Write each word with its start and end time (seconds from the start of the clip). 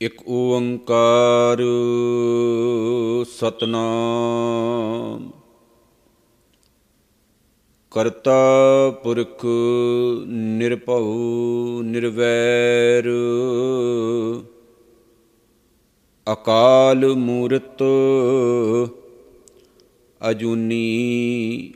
ਇਕ 0.00 0.28
ਓੰਕਾਰ 0.28 1.62
ਸਤਨਾਮ। 3.26 5.30
ਕਰਤਾ 7.90 8.32
ਪੁਰਖ 9.02 9.46
ਨਿਰਭਉ 10.26 11.82
ਨਿਰਵੈਰ। 11.82 13.10
ਅਕਾਲ 16.32 17.14
ਮੂਰਤ 17.14 17.82
ਅਜੂਨੀ 20.30 21.72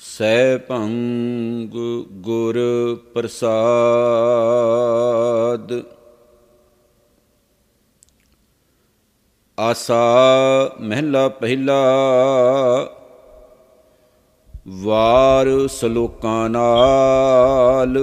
ਸੈ 0.00 0.56
ਭੰਗ 0.58 1.74
ਗੁਰ 2.20 2.58
ਪ੍ਰਸਾਦ। 3.14 3.52
ਆਸਾ 9.58 10.04
ਮਹਿਲਾ 10.80 11.28
ਪਹਿਲਾ 11.28 11.80
ਵਾਰ 14.68 15.46
ਸ਼ਲੋਕਾਂ 15.68 16.48
ਨਾਲ 16.50 17.98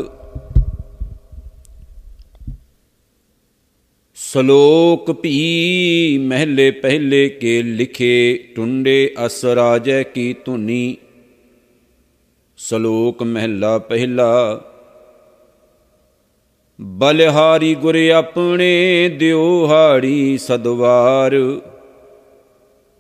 ਸ਼ਲੋਕ 4.34 5.12
ਭੀ 5.12 6.18
ਮਹਿਲੇ 6.18 6.72
ਪਹਿਲੇ 6.72 7.30
ਕੇ 7.30 7.64
ਲਿਖੇ, 7.64 8.38
ਟੁੰਡੇ 8.56 9.14
ਅਸ 9.26 9.46
ਰਾਜੈ 9.46 10.04
ਕੀ 10.04 10.36
ਧੁਨੀ। 10.46 10.98
ਸ਼ਲੋਕ 12.58 13.24
ਮਹਿਲਾ 13.24 13.78
ਪਹਿਲਾ, 13.78 14.62
ਬਲਿਹਾਰੀ 16.82 17.76
ਗੁਰ 17.76 17.96
ਆਪਣੇ 17.96 19.10
ਦਿਓ 19.10 19.68
ਹਾੜੀ 19.68 20.38
ਸਦਵਾਰ। 20.38 21.62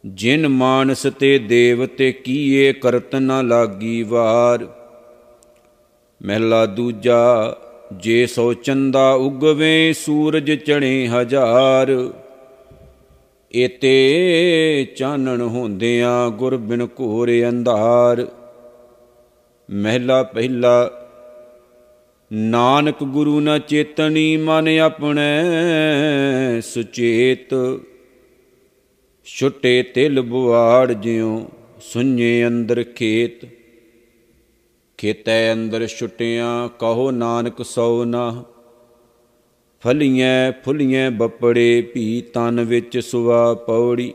ਜਿਨ 0.05 0.47
ਮਾਨਸ 0.47 1.07
ਤੇ 1.19 1.39
ਦੇਵਤੇ 1.39 2.11
ਕੀਏ 2.11 2.73
ਕਰਤ 2.73 3.15
ਨ 3.15 3.47
ਲਾਗੀ 3.47 4.03
ਵਾਰ। 4.03 4.67
ਮਹਿਲਾ 6.25 6.65
ਦੂਜਾ 6.65 7.55
ਜੇ 7.93 8.25
ਸੋ 8.25 8.53
ਚੰਦਾ 8.53 9.11
ਉਗਵੇ 9.11 9.93
ਸੂਰਜ 9.93 10.51
ਚੜੇ 10.51 11.07
ਹਜ਼ਾਰ, 11.07 12.13
ਏਤੇ 13.55 14.87
ਚਾਨਣ 14.95 15.41
ਹੁੰਦਿਆਂ 15.41 16.29
ਗੁਰ 16.29 16.57
ਬਿਨ 16.57 16.87
ਘੋਰ 16.99 17.29
ਅੰਧਾਰ। 17.49 18.27
ਮਹਿਲਾ 19.71 20.23
ਪਹਿਲਾ, 20.23 20.91
ਨਾਨਕ 22.33 23.03
ਗੁਰੂ 23.03 23.39
ਨ 23.39 23.59
ਚੇਤਨੀ 23.59 24.37
ਮਨ 24.37 24.67
ਆਪਣੇ 24.67 25.41
ਸੁਚੇਤ। 26.61 27.79
ਛੁੱਟੇ 29.25 29.83
ਤਿਲ 29.83 30.21
ਬੁਆੜ 30.21 30.93
ਜਿਉ 30.93 31.49
ਸੁnye 31.79 32.47
ਅੰਦਰ 32.47 32.83
ਖੇਤ। 32.83 33.58
ਖੇਤੈ 35.01 35.53
ਅੰਦਰ 35.53 35.87
ਛੁੱਟਿਆਂ, 35.87 36.69
ਕਹੋ 36.69 37.11
ਨਾਨਕ 37.11 37.65
ਸੋ 37.65 38.05
ਨਾ। 38.05 38.43
ਫਲੀਆਂ 39.83 40.51
ਫੁੱਲੀਆਂ 40.65 41.11
ਬੱਪੜੇ, 41.11 41.81
ਭੀ 41.81 42.21
ਤਨ 42.33 42.63
ਵਿੱਚ 42.63 42.97
ਸੁਆ 42.97 43.53
ਪੌੜੀ। 43.53 44.13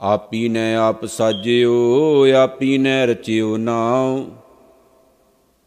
ਆਪੀ 0.00 0.48
ਨੇ 0.48 0.74
ਆਪ 0.74 1.06
ਸਾਜਿਓ, 1.06 2.26
ਆਪੀ 2.36 2.78
ਨੇ 2.78 3.06
ਰਚਿਓ 3.06 3.56
ਨਾਉ। 3.56 4.26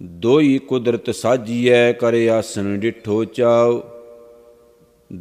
ਦੋਈ 0.03 0.59
ਕੁਦਰਤ 0.59 1.15
ਸਾਜੀਐ, 1.15 1.91
ਕਰ 1.91 2.13
ਆਸਨ 2.13 2.79
ਡਿਠੋ 2.79 3.23
ਚਾਉ। 3.23 3.81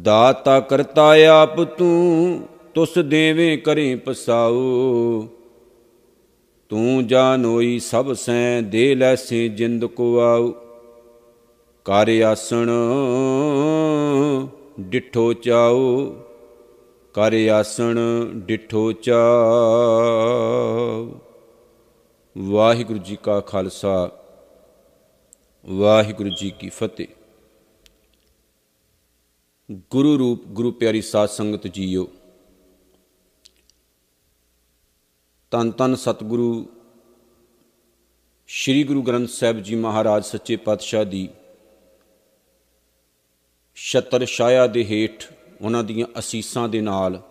ਦਾਤਾ 0.01 0.59
ਕਰਤਾ 0.59 1.25
ਆਪ 1.25 1.61
ਤੂੰ, 1.61 2.41
ਤੁਸ 2.73 2.97
ਦੇਵੇਂ 2.97 3.57
ਕਰੇ 3.57 3.95
ਪਸਾਉ। 3.95 5.27
ਤੂੰ 6.69 7.07
ਜਾਣੋਈ 7.07 7.79
ਸਭ 7.79 8.13
ਸੈ, 8.13 8.61
ਦੇ 8.61 8.95
ਲੈਸੇ 8.95 9.49
ਜਿੰਦ 9.49 9.85
ਕੋ 9.85 10.19
ਆਉ 10.19 10.53
ਕਰ 11.85 12.21
ਆਸਣ 12.21 12.69
ਡਿਠੋ 14.79 15.33
ਚਾਉ। 15.33 16.15
ਕਰ 17.13 17.47
ਆਸਣ 17.47 17.99
ਡਿਠੋ 18.33 18.91
ਚਾਉ। 18.91 21.11
ਵਾਹਿਗੁਰੂ 22.37 22.99
ਜੀ 22.99 23.17
ਕਾ 23.23 23.39
ਖਾਲਸਾ, 23.39 24.11
ਵਾਹਿਗੁਰੂ 25.65 26.29
ਜੀ 26.29 26.51
ਕੀ 26.51 26.69
ਫਤਿਹ। 26.69 27.07
ਗੁਰੂ 29.91 30.19
ਰੂਪ, 30.19 30.47
ਗੁਰੂ 30.47 30.71
ਪਿਆਰੀ 30.71 31.01
ਸਾਧ 31.01 31.29
ਸੰਗਤ 31.29 31.67
ਜੀਓ 31.67 32.07
ਤਨ 35.51 35.71
ਤਨ 35.71 35.95
ਸਤਿਗੁਰੂ, 35.95 36.65
ਸ੍ਰੀ 38.47 38.83
ਗੁਰੂ 38.83 39.01
ਗ੍ਰੰਥ 39.01 39.29
ਸਾਹਿਬ 39.29 39.59
ਜੀ 39.59 39.75
ਮਹਾਰਾਜ 39.75 40.25
ਸੱਚੇ 40.25 40.55
ਪਾਤਸ਼ਾਹ 40.55 41.05
ਦੀ 41.05 41.29
ਛਤਰ 43.75 44.25
ਛਾਇਆ 44.25 44.67
ਦੇ 44.67 44.83
ਹੇਠ 44.85 45.23
ਉਹਨਾਂ 45.61 45.83
ਦੀਆਂ 45.83 46.07
ਅਸੀਸਾਂ 46.19 46.67
ਦੇ 46.69 46.81
ਨਾਲ 46.81 47.21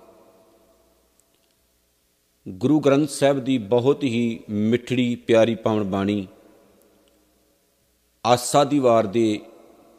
ਗੁਰੂ 2.49 2.81
ਗ੍ਰੰਥ 2.81 3.09
ਸਾਹਿਬ 3.09 3.41
ਦੀ 3.41 3.59
ਬਹੁਤ 3.59 4.05
ਹੀ 4.05 4.41
ਮਿੱਠੜੀ, 4.49 5.15
ਪਿਆਰੀ 5.17 5.55
ਪਾਵਨ 5.55 5.85
ਬਾਣੀ 5.85 6.27
ਆਸਾ 8.27 8.65
ਦੀ 8.65 8.79
ਵਾਰ 8.79 9.07
ਦੇ 9.07 9.41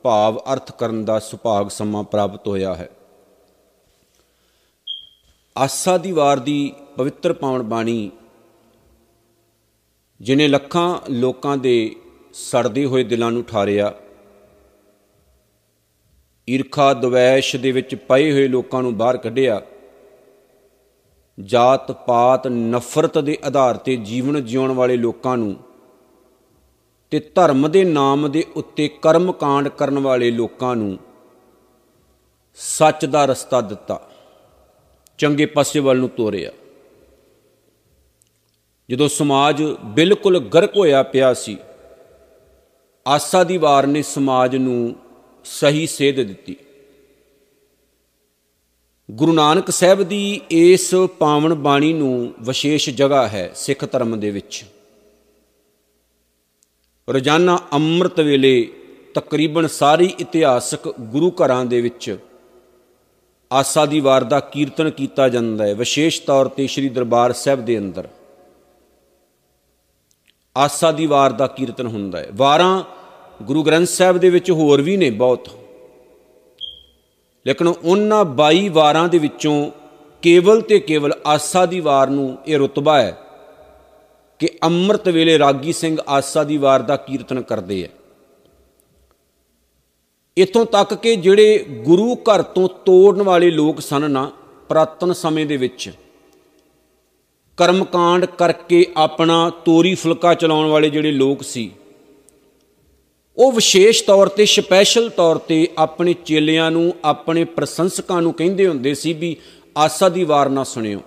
ਭਾਵ 0.01 0.37
ਅਰਥ 0.53 0.71
ਕਰਨ 0.71 1.05
ਦਾ 1.05 1.19
ਸੁਭਾਗ 1.19 1.69
ਸਮਾਂ 1.69 2.03
ਪ੍ਰਾਪਤ 2.03 2.47
ਹੋਇਆ 2.47 2.75
ਹੈ। 2.75 2.89
ਆਸਾ 5.57 5.97
ਦੀ 5.97 6.11
ਵਾਰ 6.11 6.39
ਦੀ 6.39 6.73
ਪਵਿੱਤਰ 6.97 7.33
ਪਾਵਨ 7.33 7.61
ਬਾਣੀ, 7.63 8.11
ਜਿਨੇ 10.21 10.47
ਲੱਖਾਂ 10.47 10.99
ਲੋਕਾਂ 11.11 11.55
ਦੇ 11.57 11.95
ਸੜਦੇ 12.33 12.85
ਹੋਏ 12.85 13.03
ਦਿਲਾਂ 13.03 13.31
ਨੂੰ 13.31 13.43
ਠਾਰਿਆ, 13.43 13.93
ਈਰਖਾ 16.47 16.93
ਦਵੈਸ਼ 16.93 17.55
ਦੇ 17.55 17.71
ਵਿੱਚ 17.71 17.95
ਪਏ 18.09 18.31
ਹੋਏ 18.31 18.47
ਲੋਕਾਂ 18.47 18.81
ਨੂੰ 18.83 18.95
ਬਾਹਰ 18.97 19.17
ਕੱਢਿਆ, 19.17 19.61
ਜਾਤ 21.37 21.91
ਪਾਤ 22.05 22.47
ਨਫ਼ਰਤ 22.47 23.17
ਦੇ 23.19 23.37
ਆਧਾਰ 23.45 23.77
ਤੇ 23.77 23.95
ਜੀਵਨ 23.95 24.43
ਜਿਉਣ 24.45 24.71
ਵਾਲੇ 24.71 24.97
ਲੋਕਾਂ 24.97 25.37
ਨੂੰ 25.37 25.55
ਤੇ 27.11 27.19
ਧਰਮ 27.35 27.67
ਦੇ 27.71 27.83
ਨਾਮ 27.83 28.31
ਦੇ 28.31 28.43
ਉੱਤੇ 28.55 28.87
ਕਰਮ 29.01 29.31
ਕਾਂਡ 29.31 29.67
ਕਰਨ 29.69 29.99
ਵਾਲੇ 29.99 30.29
ਲੋਕਾਂ 30.31 30.75
ਨੂੰ 30.75 30.97
ਸੱਚ 32.59 33.05
ਦਾ 33.05 33.25
ਰਸਤਾ 33.25 33.61
ਦਿੱਤਾ। 33.61 33.99
ਚੰਗੇ 35.17 35.45
ਪਾਸੇ 35.45 35.79
ਵੱਲ 35.79 35.97
ਨੂੰ 35.97 36.09
ਤੋਰਿਆ। 36.09 36.51
ਜਦੋਂ 38.89 39.07
ਸਮਾਜ 39.07 39.63
ਬਿਲਕੁਲ 39.85 40.39
ਗਰਕ 40.39 40.77
ਹੋਇਆ 40.77 41.03
ਪਿਆ 41.03 41.33
ਸੀ, 41.33 41.57
ਆਸਾ 43.07 43.43
ਦੀ 43.43 43.57
ਵਾਰ 43.57 43.87
ਨੇ 43.87 44.01
ਸਮਾਜ 44.01 44.55
ਨੂੰ 44.55 44.95
ਸਹੀ 45.45 45.87
ਸੇਧ 45.87 46.21
ਦਿੱਤੀ। 46.21 46.55
ਗੁਰੂ 49.11 49.33
ਨਾਨਕ 49.33 49.71
ਸਾਹਿਬ 49.71 50.03
ਦੀ 50.03 50.41
ਇਸ 50.51 50.95
ਪਾਵਨ 51.19 51.53
ਬਾਣੀ 51.53 51.93
ਨੂੰ 51.93 52.33
ਵਿਸ਼ੇਸ਼ 52.39 52.89
ਜਗ੍ਹਾ 52.89 53.27
ਹੈ 53.27 53.51
ਸਿੱਖ 53.55 53.91
ਧਰਮ 53.91 54.19
ਦੇ 54.19 54.31
ਵਿੱਚ। 54.31 54.63
ਰੋਜ਼ਾਨਾ 57.09 57.59
ਅੰਮ੍ਰਿਤ 57.73 58.19
ਵੇਲੇ 58.19 58.71
ਤਕਰੀਬਨ 59.13 59.67
ਸਾਰੀ 59.67 60.05
ਇਤਿਹਾਸਕ 60.19 60.87
ਗੁਰੂ 60.99 61.31
ਘਰਾਂ 61.31 61.65
ਦੇ 61.65 61.81
ਵਿੱਚ 61.81 62.17
ਆਸਾ 63.51 63.85
ਦੀ 63.85 63.99
ਵਾਰ 63.99 64.23
ਦਾ 64.23 64.39
ਕੀਰਤਨ 64.39 64.89
ਕੀਤਾ 64.89 65.29
ਜਾਂਦਾ 65.29 65.65
ਹੈ। 65.65 65.75
ਵਿਸ਼ੇਸ਼ 65.75 66.21
ਤੌਰ 66.21 66.47
ਤੇ 66.47 66.67
ਸ੍ਰੀ 66.67 66.89
ਦਰਬਾਰ 66.89 67.33
ਸਾਹਿਬ 67.33 67.65
ਦੇ 67.65 67.77
ਅੰਦਰ। 67.77 68.07
ਆਸਾ 70.57 70.91
ਦੀ 70.91 71.05
ਵਾਰ 71.05 71.31
ਦਾ 71.31 71.47
ਕੀਰਤਨ 71.47 71.87
ਹੁੰਦਾ 71.87 72.19
ਹੈ। 72.19 72.27
ਵਾਰਾਂ 72.33 72.83
ਗੁਰੂ 73.43 73.63
ਗ੍ਰੰਥ 73.63 73.87
ਸਾਹਿਬ 73.87 74.17
ਦੇ 74.17 74.29
ਵਿੱਚ 74.29 74.51
ਹੋਰ 74.51 74.81
ਵੀ 74.81 74.97
ਨੇ 74.97 75.09
ਬਹੁਤ। 75.09 75.49
ਲੇਕਿਨ 77.47 77.67
ਉਹਨਾਂ 77.67 78.25
22 78.25 78.69
ਵਾਰਾਂ 78.69 79.09
ਦੇ 79.09 79.17
ਵਿੱਚੋਂ 79.17 79.71
ਕੇਵਲ 80.21 80.61
ਤੇ 80.61 80.79
ਕੇਵਲ 80.79 81.13
ਆਸਾ 81.25 81.65
ਦੀ 81.65 81.79
ਵਾਰ 81.79 82.07
ਨੂੰ 82.07 82.37
ਇਹ 82.47 82.59
ਰਤਬਾ 82.59 83.01
ਹੈ 83.01 83.17
ਕਿ 84.39 84.49
ਅੰਮ੍ਰਿਤ 84.63 85.07
ਵੇਲੇ 85.07 85.39
ਰਾਗੀ 85.39 85.73
ਸਿੰਘ 85.73 85.97
ਆਸਾ 86.07 86.43
ਦੀ 86.43 86.57
ਵਾਰ 86.57 86.81
ਦਾ 86.81 86.95
ਕੀਰਤਨ 86.95 87.41
ਕਰਦੇ 87.41 87.89
ਆ 87.93 87.96
ਇਥੋਂ 90.37 90.65
ਤੱਕ 90.65 90.93
ਕਿ 90.93 91.15
ਜਿਹੜੇ 91.15 91.65
ਗੁਰੂ 91.85 92.15
ਘਰ 92.15 92.41
ਤੋਂ 92.41 92.67
ਤੋੜਨ 92.85 93.21
ਵਾਲੇ 93.21 93.51
ਲੋਕ 93.51 93.79
ਸਨ 93.81 94.11
ਨਾ, 94.11 94.31
ਪ੍ਰਾਤਨ 94.69 95.13
ਸਮੇਂ 95.13 95.45
ਦੇ 95.45 95.57
ਵਿੱਚ, 95.57 95.91
ਕਰਮਕਾਂਡ 97.57 98.25
ਕਰਕੇ 98.25 98.85
ਆਪਣਾ 98.97 99.49
ਤੋਰੀ 99.65 99.95
ਫੁਲਕਾ 99.95 100.33
ਚਲਾਉਣ 100.33 100.69
ਵਾਲੇ 100.69 100.89
ਜਿਹੜੇ 100.89 101.11
ਲੋਕ 101.11 101.43
ਸੀ, 101.43 101.71
ਉਹ 103.37 103.51
ਵਿਸ਼ੇਸ਼ 103.51 104.03
ਤੌਰ 104.03 104.27
ਤੇ, 104.27 104.45
ਸਪੈਸ਼ਲ 104.45 105.09
ਤੌਰ 105.09 105.37
ਤੇ 105.37 105.67
ਆਪਣੇ 105.77 106.13
ਚੇਲਿਆਂ 106.25 106.71
ਨੂੰ, 106.71 106.93
ਆਪਣੇ 107.05 107.43
ਪ੍ਰਸ਼ੰਸਕਾਂ 107.43 108.21
ਨੂੰ 108.21 108.33
ਕਹਿੰਦੇ 108.33 108.67
ਹੁੰਦੇ 108.67 108.93
ਸੀ 108.93 109.13
ਵੀ 109.13 109.35
ਆਸਾ 109.77 110.09
ਦੀ 110.09 110.23
ਵਾਰ 110.23 110.49
ਨਾ 110.49 110.63
ਸੁਣਿਓ। 110.63 111.01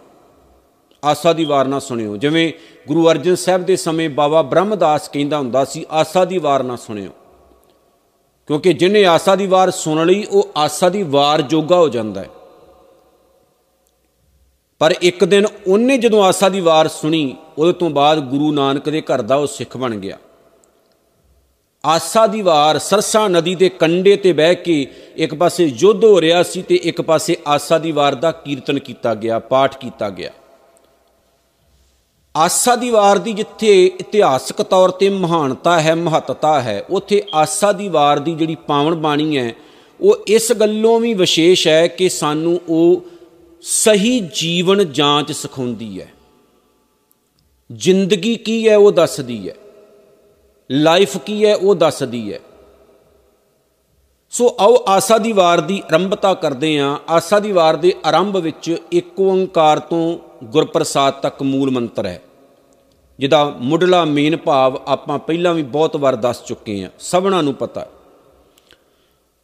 ਆਸਾ 1.04 1.32
ਦੀ 1.32 1.44
ਵਾਰ 1.44 1.64
ਨਾ 1.64 1.78
ਸੁਣਿਓ। 1.78 2.16
ਜਿਵੇਂ 2.16 2.52
ਗੁਰੂ 2.88 3.10
ਅਰਜਨ 3.10 3.34
ਸਾਹਿਬ 3.34 3.64
ਦੇ 3.64 3.76
ਸਮੇਂ 3.76 4.10
ਬਾਬਾ 4.10 4.42
ਬ੍ਰਹਮਦਾਸ 4.42 5.08
ਕਹਿੰਦਾ 5.08 5.38
ਹੁੰਦਾ 5.38 5.64
ਸੀ, 5.64 5.84
ਆਸਾ 5.90 6.24
ਦੀ 6.24 6.38
ਵਾਰ 6.38 6.62
ਨਾ 6.62 6.76
ਸੁਣਿਓ। 6.76 7.10
ਕਿਉਂਕਿ 8.50 8.72
ਜਿਹਨੇ 8.72 9.04
ਆਸਾ 9.04 9.36
ਦੀ 9.36 9.46
ਵਾਰ 9.46 9.70
ਸੁਣ 9.70 10.06
ਲਈ, 10.06 10.24
ਉਹ 10.24 10.50
ਆਸਾ 10.56 10.88
ਦੀ 10.88 11.02
ਵਾਰ 11.02 11.42
ਜੋਗਾ 11.42 11.76
ਹੋ 11.76 11.88
ਜਾਂਦਾ 11.88 12.20
ਹੈ। 12.20 12.28
ਪਰ 14.78 14.94
ਇੱਕ 15.02 15.24
ਦਿਨ 15.24 15.46
ਉਹਨੇ 15.66 15.98
ਜਦੋਂ 15.98 16.24
ਆਸਾ 16.24 16.48
ਦੀ 16.48 16.60
ਵਾਰ 16.60 16.88
ਸੁਣੀ, 16.88 17.36
ਉਹਦੇ 17.58 17.72
ਤੋਂ 17.72 17.90
ਬਾਅਦ 17.90 18.18
ਗੁਰੂ 18.18 18.52
ਨਾਨਕ 18.52 18.88
ਦੇ 18.88 19.00
ਘਰ 19.00 19.22
ਦਾ 19.22 19.34
ਉਹ 19.34 19.46
ਸਿੱਖ 19.46 19.76
ਬਣ 19.76 19.96
ਗਿਆ। 19.96 20.18
ਆਸਾ 21.86 22.26
ਦੀ 22.26 22.42
ਵਾਰ 22.42 22.78
ਸਰਸਾ 22.78 23.28
ਨਦੀ 23.28 23.54
ਦੇ 23.54 23.68
ਕੰਢੇ 23.68 24.16
ਤੇ 24.16 24.32
ਬਹਿ 24.32 24.54
ਕੇ 24.54 24.86
ਇੱਕ 25.16 25.34
ਪਾਸੇ 25.34 25.64
ਯੁੱਧ 25.76 26.04
ਹੋ 26.04 26.20
ਰਿਹਾ 26.20 26.42
ਸੀ 26.42 26.62
ਤੇ 26.62 26.74
ਇੱਕ 26.74 27.02
ਪਾਸੇ 27.02 27.36
ਆਸਾ 27.46 27.78
ਦੀ 27.78 27.92
ਵਾਰ 27.92 28.14
ਦਾ 28.14 28.32
ਕੀਰਤਨ 28.32 28.78
ਕੀਤਾ 28.78 29.14
ਗਿਆ, 29.14 29.38
ਪਾਠ 29.38 29.78
ਕੀਤਾ 29.78 30.10
ਗਿਆ। 30.10 30.30
ਆਸਾ 32.36 32.76
ਦੀ 32.76 32.90
ਵਾਰ 32.90 33.18
ਦੀ 33.18 33.32
ਜਿੱਥੇ 33.32 33.86
ਇਤਿਹਾਸਕ 34.00 34.62
ਤੌਰ 34.62 34.88
ਤੇ 34.88 35.08
ਮਹਾਨਤਾ 35.08 35.80
ਹੈ, 35.80 35.94
ਮਹੱਤਤਾ 35.94 36.60
ਹੈ, 36.60 36.84
ਉੱਥੇ 36.90 37.22
ਆਸਾ 37.34 37.72
ਦੀ 37.72 37.88
ਵਾਰ 37.88 38.18
ਦੀ 38.18 38.34
ਜਿਹੜੀ 38.34 38.54
ਪਾਵਨ 38.54 38.94
ਬਾਣੀ 38.94 39.38
ਹੈ, 39.38 39.54
ਉਹ 40.00 40.16
ਇਸ 40.26 40.52
ਗੱਲੋਂ 40.52 41.00
ਵੀ 41.00 41.14
ਵਿਸ਼ੇਸ਼ 41.14 41.68
ਹੈ 41.68 41.86
ਕਿ 41.86 42.08
ਸਾਨੂੰ 42.08 42.60
ਉਹ 42.68 43.04
ਸਹੀ 43.62 44.20
ਜੀਵਨ 44.20 44.92
ਜਾਂਚ 44.92 45.32
ਸਿਖਾਉਂਦੀ 45.32 46.00
ਹੈ। 46.00 46.12
ਜ਼ਿੰਦਗੀ 47.72 48.36
ਕੀ 48.36 48.68
ਹੈ 48.68 48.76
ਉਹ 48.76 48.92
ਦੱਸਦੀ 48.92 49.48
ਹੈ। 49.48 49.54
ਲਾਈਫ 50.70 51.18
ਕੀ 51.18 51.46
ਹੈ 51.46 51.56
ਉਹ 51.56 51.74
ਦੱਸਦੀ 51.74 52.32
ਹੈ। 52.32 52.40
ਸੋ 54.30 54.56
ਆਓ 54.60 54.84
ਆਸਾ 54.88 55.18
ਦੀ 55.18 55.32
ਵਾਰ 55.32 55.60
ਦੀ 55.60 55.82
ਆਰੰਭਤਾ 55.86 56.34
ਕਰਦੇ 56.34 56.78
ਆਂ 56.78 56.98
ਆਸਾ 57.08 57.38
ਦੀ 57.38 57.52
ਵਾਰ 57.52 57.76
ਦੇ 57.76 57.94
ਆਰੰਭ 58.04 58.36
ਵਿੱਚ 58.36 58.76
ਇੱਕ 58.92 59.20
ਓੰਕਾਰ 59.20 59.78
ਤੋਂ 59.78 60.18
ਗੁਰਪ੍ਰਸਾਦ 60.44 61.14
ਤੱਕ 61.14 61.42
ਮੂਲ 61.42 61.70
ਮੰਤਰ 61.70 62.06
ਹੈ। 62.06 62.22
ਜਿਹਦਾ 63.18 63.54
ਮੁੱਢਲਾ 63.60 64.04
ਮੇਨ 64.04 64.36
ਭਾਵ 64.36 64.82
ਆਪਾਂ 64.86 65.18
ਪਹਿਲਾਂ 65.18 65.54
ਵੀ 65.54 65.62
ਬਹੁਤ 65.62 65.96
ਵਾਰ 65.96 66.16
ਦੱਸ 66.16 66.44
ਚੁੱਕੇ 66.44 66.84
ਆਂ 66.84 66.90
ਸਭਨਾਂ 66.98 67.42
ਨੂੰ 67.42 67.54
ਪਤਾ 67.54 67.86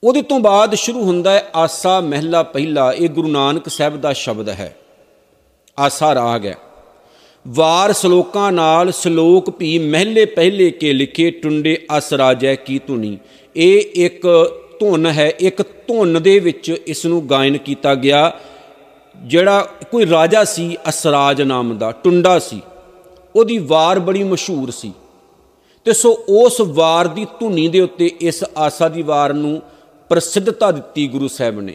ਉਹਦੇ 0.05 0.23
ਤੋਂ 0.23 0.41
ਬਾਅਦ 0.41 0.75
ਸ਼ੁਰੂ 0.75 1.03
ਹੁੰਦਾ 1.03 1.31
ਹੈ, 1.31 1.51
ਆਸਾ 1.55 2.01
ਮਹਿਲਾ 2.01 2.43
ਪਹਿਲਾ। 2.43 2.93
ਇਹ 2.93 3.09
ਗੁਰੂ 3.09 3.29
ਨਾਨਕ 3.29 3.69
ਸਾਹਿਬ 3.69 4.01
ਦਾ 4.01 4.13
ਸ਼ਬਦ 4.13 4.49
ਹੈ। 4.49 4.77
ਆਸਾ 5.79 6.15
ਰਾਗ 6.15 6.47
ਹੈ। 6.47 6.57
ਵਾਰ 7.49 7.93
ਸ਼ਲੋਕਾਂ 7.93 8.53
ਨਾਲ 8.53 8.93
ਸ਼ਲੋਕ 8.93 9.57
ਵੀ 9.59 9.79
ਮਹਿਲੇ 9.79 10.25
ਪਹਿਲੇ 10.25 10.71
ਕੇ 10.71 10.93
ਲਿਖੇ, 10.93 11.31
ਟੁੰਡੇ 11.31 11.87
ਅਸ 11.99 12.13
ਰਾਜੈ 12.13 12.55
ਕੀ 12.55 12.79
ਧੁਨੀ। 12.79 13.19
ਇਹ 13.57 13.83
ਇੱਕ 13.95 14.27
ਧੁਨ 14.81 15.07
ਹੈ, 15.07 15.33
ਇੱਕ 15.41 15.63
ਧੁਨ 15.63 16.23
ਦੇ 16.23 16.39
ਵਿੱਚ 16.39 16.77
ਇਸ 16.87 17.07
ਨੂੰ 17.07 17.31
ਗਾਇਨ 17.31 17.59
ਕੀਤਾ 17.59 17.95
ਗਿਆ, 17.95 18.33
ਜਿਹੜਾ 19.17 19.69
ਕੋਈ 19.91 20.07
ਰਾਜਾ 20.11 20.45
ਸੀ, 20.45 20.77
ਅਸਰਾਜ 20.89 21.43
ਨਾਮ 21.43 21.79
ਦਾ, 21.79 21.91
ਟੁੰਡਾ 21.91 22.39
ਸੀ। 22.39 22.63
ਉਹਦੀ 23.37 23.59
ਵਾਰ 23.59 23.99
ਬੜੀ 23.99 24.25
ਮਸ਼ਹੂਰ 24.25 24.71
ਸੀ। 24.71 24.93
ਤੇ 25.85 25.93
ਸੋ 25.93 26.25
ਉਸ 26.29 26.61
ਵਾਰ 26.61 27.09
ਦੀ 27.09 27.25
ਧੁਨੀ 27.25 27.69
ਦੇ 27.69 27.81
ਉੱਤੇ 27.81 28.11
ਇਸ 28.21 28.45
ਆਸਾ 28.57 28.89
ਦੀ 28.89 29.03
ਵਾਰ 29.03 29.33
ਨੂੰ 29.33 29.63
ਪ੍ਰਸਿੱਧਤਾ 30.09 30.71
ਦਿੱਤੀ 30.71 31.09
ਗੁਰੂ 31.09 31.29
ਸਾਹਿਬ 31.29 31.61
ਨੇ। 31.61 31.75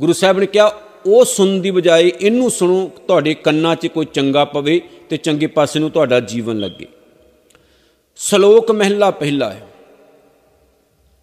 ਗੁਰੂ 0.00 0.12
ਸਾਹਿਬ 0.12 0.38
ਨੇ 0.38 0.46
ਕਿਹਾ, 0.46 0.72
ਉਹ 1.06 1.24
ਸੁਣਨ 1.24 1.60
ਦੀ 1.60 1.70
ਬਜਾਏ 1.70 2.12
ਇਹਨੂੰ 2.20 2.50
ਸੁਣੋ, 2.50 2.90
ਤੁਹਾਡੇ 3.08 3.34
ਕੰਨਾਂ 3.34 3.76
'ਚ 3.76 3.86
ਕੋਈ 3.86 4.04
ਚੰਗਾ 4.04 4.44
ਪਵੇ 4.44 4.80
ਤੇ 5.08 5.16
ਚੰਗੇ 5.16 5.46
ਪਾਸੇ 5.46 5.80
ਨੂੰ 5.80 5.90
ਤੁਹਾਡਾ 5.90 6.20
ਜੀਵਨ 6.20 6.58
ਲੱਗੇ। 6.58 6.86
ਸ਼ਲੋਕ 8.16 8.70
ਮਹਿਲਾ 8.70 9.10
ਪਹਿਲਾ 9.10 9.50
ਹੈ। 9.50 9.68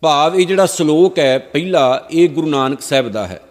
ਭਾਵ 0.05 0.35
ਇਹ 0.35 0.47
ਜਿਹੜਾ 0.47 0.65
ਸ਼ਲੋਕ 0.65 1.19
ਹੈ, 1.19 1.37
ਪਹਿਲਾ 1.37 2.05
ਇਹ 2.11 2.29
ਗੁਰੂ 2.29 2.47
ਨਾਨਕ 2.47 2.81
ਸਾਹਿਬ 2.81 3.09
ਦਾ 3.09 3.27
ਹੈ। 3.27 3.41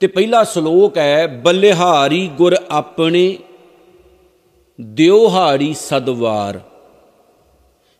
ਤੇ 0.00 0.06
ਪਹਿਲਾ 0.06 0.44
ਸ਼ਲੋਕ 0.44 0.98
ਹੈ, 0.98 1.26
ਬੱਲਿਹਾਰੀ 1.26 2.30
ਗੁਰ 2.36 2.56
ਆਪਣੇ 2.70 3.38
ਦਿਉਹਾੜੀ 4.80 5.74
ਸਦਵਾਰ। 5.74 6.60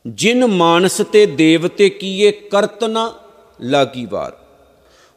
ਜਿਨ 0.06 0.46
ਮਾਨਸ 0.46 1.02
ਤੇ 1.12 1.26
ਦੇਵਤੇ 1.26 1.90
ਕੀਏ 1.90 2.30
ਕਰਤਨਾ 2.30 3.14
ਲਾਗੀ 3.60 4.06
ਵਾਰ। 4.06 4.32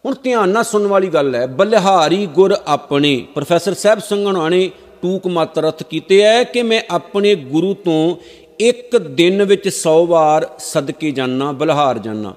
ਹੁਣ 0.05 0.15
ਧਿਆਨ 0.23 0.49
ਨਾਲ 0.49 0.63
ਸੁਣਨ 0.63 0.87
ਵਾਲੀ 0.87 1.07
ਗੱਲ 1.07 1.35
ਹੈ, 1.35 1.47
ਬਲਿਹਾਰੀ 1.47 2.25
ਗੁਰ 2.25 2.57
ਆਪਣੇ, 2.67 3.27
ਪ੍ਰੋਫੈਸਰ 3.33 3.73
ਸਾਹਿਬ 3.73 3.99
ਸੰਘਣਾ 3.99 4.49
ਨੇ 4.49 4.71
ਟੂਕ 5.01 5.27
ਮਾਤਰ 5.27 5.67
ਅਰਥ 5.67 5.83
ਕੀਤੇ 5.83 6.23
ਹੈ 6.23 6.43
ਕਿ 6.43 6.63
ਮੈਂ 6.63 6.81
ਆਪਣੇ 6.91 7.35
ਗੁਰੂ 7.35 7.73
ਤੋਂ 7.73 8.15
ਇੱਕ 8.61 8.97
ਦਿਨ 8.97 9.43
ਵਿੱਚ 9.43 9.69
100 9.69 10.05
ਵਾਰ 10.05 10.49
ਸਦਕੇ 10.59 11.11
ਜਾਣਾ 11.11 11.51
ਬਲਿਹਾਰ 11.51 11.97
ਜਾਣਾ 11.97 12.33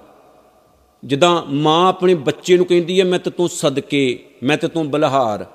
ਜਿੱਦਾਂ 1.04 1.42
ਮਾਂ 1.48 1.88
ਆਪਣੇ 1.88 2.14
ਬੱਚੇ 2.14 2.56
ਨੂੰ 2.56 2.66
ਕਹਿੰਦੀ 2.66 3.00
ਹੈ, 3.00 3.04
ਮੈਂ 3.04 3.18
ਤੇ 3.18 3.30
ਤੂੰ 3.30 3.48
ਸਦਕੇ, 3.48 4.18
ਮੈਂ 4.42 4.56
ਤੇ 4.56 4.68
ਤੂੰ 4.68 4.90
ਬਲਿਹਾਰ। 4.90 5.46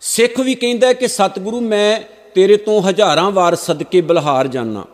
ਸਿੱਖ 0.00 0.40
ਵੀ 0.40 0.54
ਕਹਿੰਦਾ 0.54 0.92
ਕਿ 0.92 1.08
ਸਤਿਗੁਰੂ, 1.08 1.60
ਮੈਂ 1.60 2.00
ਤੇਰੇ 2.34 2.56
ਤੋਂ 2.56 2.82
ਹਜ਼ਾਰਾਂ 2.82 3.30
ਵਾਰ 3.30 3.54
ਸਦਕੇ, 3.54 4.00
ਬਲਿਹਾਰ 4.00 4.46
ਜਾਣਾ 4.46 4.84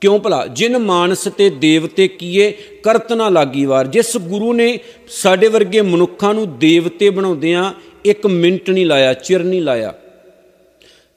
ਕਿਉਂ 0.00 0.18
ਭਲਾ? 0.18 0.46
ਜਿਨ 0.46 0.78
ਮਾਨਸ 0.78 1.28
ਤੇ 1.36 1.50
ਦੇਵਤੇ 1.50 2.08
ਕੀਏ, 2.08 2.50
ਕਰਤ 2.82 3.12
ਨਾ 3.12 3.28
ਲਾਗੀ 3.28 3.64
ਵਾਰ। 3.64 3.86
ਜਿਸ 3.86 4.16
ਗੁਰੂ 4.16 4.52
ਨੇ 4.52 4.78
ਸਾਡੇ 5.08 5.48
ਵਰਗੇ 5.48 5.80
ਮਨੁੱਖਾਂ 5.80 6.34
ਨੂੰ 6.34 6.58
ਦੇਵਤੇ 6.58 7.10
ਬਣਾਉਂਦਿਆਂ 7.10 7.72
ਇੱਕ 8.04 8.26
ਮਿੰਟ 8.26 8.70
ਨਹੀਂ 8.70 8.86
ਲਾਇਆ, 8.86 9.14
ਚਿਰ 9.14 9.44
ਨਹੀਂ 9.44 9.62
ਲਾਇਆ। 9.62 9.94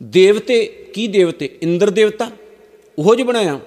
ਦੇਵਤੇ, 0.03 0.65
ਕੀ 0.93 1.07
ਦੇਵਤੇ? 1.07 1.49
ਇੰਦਰ 1.61 1.89
ਦੇਵਤਾ? 1.89 2.29
ਉਹ 2.99 3.15
ਜਿ 3.15 3.23
ਬਣਾਇਆ। 3.23 3.59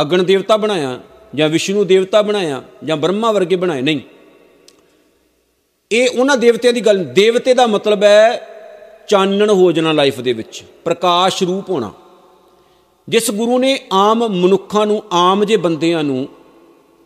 ਅਗਨ 0.00 0.24
ਦੇਵਤਾ 0.24 0.56
ਬਣਾਇਆ 0.56 1.00
ਜਾਂ 1.34 1.48
ਵਿਸ਼ਨੂੰ 1.48 1.86
ਦੇਵਤਾ 1.86 2.22
ਬਣਾਇਆ 2.22 2.62
ਜਾਂ 2.84 2.96
ਬ੍ਰਹਮਾ 2.96 3.32
ਵਰਗੇ 3.32 3.56
ਬਣਾਏ। 3.56 3.82
ਨਹੀਂ। 3.82 4.00
ਇਹ 5.92 6.08
ਉਹਨਾਂ 6.18 6.36
ਦੇਵਤਿਆਂ 6.36 6.72
ਦੀ 6.72 6.80
ਗੱਲ, 6.80 7.04
ਦੇਵਤੇ 7.04 7.54
ਦਾ 7.54 7.66
ਮਤਲਬ 7.66 8.02
ਹੈ 8.02 8.48
ਚਾਨਣ 9.08 9.50
ਹੋ 9.50 9.72
ਜਾਣਾ 9.72 9.92
ਲਾਈਫ 9.92 10.20
ਦੇ 10.20 10.32
ਵਿੱਚ, 10.32 10.64
ਪ੍ਰਕਾਸ਼ 10.84 11.42
ਰੂਪ 11.42 11.70
ਹੋਣਾ। 11.70 11.92
ਜਿਸ 13.08 13.30
ਗੁਰੂ 13.30 13.58
ਨੇ 13.58 13.78
ਆਮ 13.92 14.28
ਮਨੁੱਖਾਂ 14.28 14.86
ਨੂੰ, 14.86 15.02
ਆਮ 15.12 15.44
ਜੇ 15.44 15.56
ਬੰਦਿਆਂ 15.56 16.04
ਨੂੰ 16.04 16.28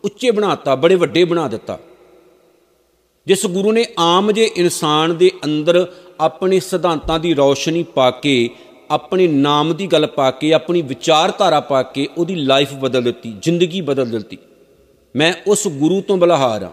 ਉੱਚੇ 0.04 0.30
ਬਣਾਤਾ, 0.30 0.74
ਬੜੇ 0.74 0.94
ਵੱਡੇ 0.94 1.24
ਬਣਾ 1.24 1.48
ਦਿੱਤਾ। 1.48 1.78
ਜਿਸ 3.26 3.46
ਗੁਰੂ 3.46 3.72
ਨੇ 3.72 3.86
ਆਮ 3.98 4.32
ਜੇ 4.32 4.50
ਇਨਸਾਨ 4.56 5.16
ਦੇ 5.16 5.30
ਅੰਦਰ 5.44 5.92
ਆਪਣੇ 6.20 6.60
ਸਿਧਾਂਤਾਂ 6.60 7.18
ਦੀ 7.18 7.36
ਰੌਸ਼ਨੀ 7.36 7.82
ਪਾ 7.82 8.10
ਕੇ 8.10 8.50
ਆਪਣੇ 8.90 9.26
ਨਾਮ 9.28 9.75
ਦੀ 9.75 9.87
ਗੱਲ 9.87 10.06
ਪਾ 10.06 10.31
ਕੇ, 10.31 10.52
ਆਪਣੀ 10.52 10.82
ਵਿਚਾਰਧਾਰਾ 10.82 11.60
ਪਾ 11.60 11.82
ਕੇ 11.82 12.08
ਉਹਦੀ 12.19 12.34
ਲਾਈਫ 12.34 12.72
ਬਦਲ 12.75 13.02
ਦਿੱਤੀ, 13.02 13.34
ਜ਼ਿੰਦਗੀ 13.42 13.81
ਬਦਲ 13.81 14.10
ਦਿੱਤੀ। 14.10 14.38
ਮੈਂ 15.14 15.32
ਉਸ 15.46 15.66
ਗੁਰੂ 15.69 16.00
ਤੋਂ 16.00 16.16
ਬਲਹਾਰ 16.16 16.62
ਆ 16.62 16.70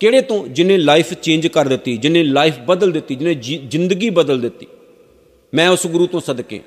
ਕਿਹੜੇ 0.00 0.20
ਤੋਂ? 0.20 0.46
ਜਿਨੇ 0.48 0.76
ਲਾਈਫ 0.76 1.12
ਚੇਂਜ 1.14 1.46
ਕਰ 1.46 1.68
ਦਿੱਤੀ 1.68 1.96
ਜਿਨੇ 1.96 2.22
ਲਾਈਫ 2.22 2.58
ਬਦਲ 2.60 2.92
ਦਿੱਤੀ 2.92 3.14
ਜਿਨੇ 3.14 3.34
ਜ਼ਿੰਦਗੀ 3.34 4.10
ਬਦਲ 4.10 4.40
ਦਿੱਤੀ। 4.40 4.66
ਮੈਂ 5.52 5.68
ਉਸ 5.68 5.86
ਗੁਰੂ 5.86 6.06
ਤੋਂ 6.06 6.20
ਸਦਕੇ 6.20 6.60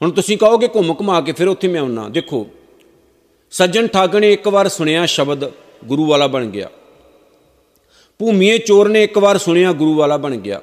ਹੁਣ 0.00 0.10
ਤੁਸੀਂ 0.10 0.36
ਕਹੋਗੇ 0.38 0.68
ਘੁੰਮ 0.68 0.94
ਘੁਮਾ 1.00 1.20
ਕੇ 1.20 1.32
ਫਿਰ 1.32 1.48
ਉੱਥੇ 1.48 1.68
ਮੈਂ 1.68 1.80
ਆਉਣਾ 1.80 2.08
ਦੇਖੋ, 2.08 2.46
ਸੱਜਣ 3.52 3.86
ਠੱਗ 3.86 4.16
ਨੇ 4.16 4.32
ਇੱਕ 4.32 4.48
ਵਾਰ 4.48 4.68
ਸੁਣਿਆ 4.68 5.06
ਸ਼ਬਦ 5.06 5.50
ਗੁਰੂ 5.84 6.06
ਵਾਲਾ 6.06 6.26
ਬਣ 6.26 6.46
ਗਿਆ। 6.46 6.68
ਭੂਮੀਏ 8.20 8.58
ਚੋਰ 8.58 8.88
ਨੇ 8.88 9.02
ਇੱਕ 9.04 9.18
ਵਾਰ 9.18 9.38
ਸੁਣਿਆ 9.38 9.72
ਗੁਰੂ 9.72 9.94
ਵਾਲਾ 9.94 10.16
ਬਣ 10.16 10.36
ਗਿਆ। 10.36 10.60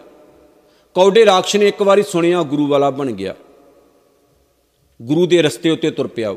ਕੌਡੇ 0.94 1.26
ਰਾਖਸ਼ 1.26 1.56
ਨੇ 1.56 1.68
ਇੱਕ 1.68 1.82
ਵਾਰੀ 1.82 2.04
ਸੁਣਿਆ 2.04 2.42
ਗੁਰੂ 2.42 2.68
ਵਾਲਾ 2.68 2.90
ਬਣ 2.90 3.12
ਗਿਆ। 3.12 3.36
ਗੁਰੂ 5.02 5.26
ਦੇ 5.26 5.42
ਰਸਤੇ 5.42 5.70
ਉੱਤੇ 5.70 5.92
ਤੁਰ 5.92 6.08
ਪਿਆ 6.08 6.36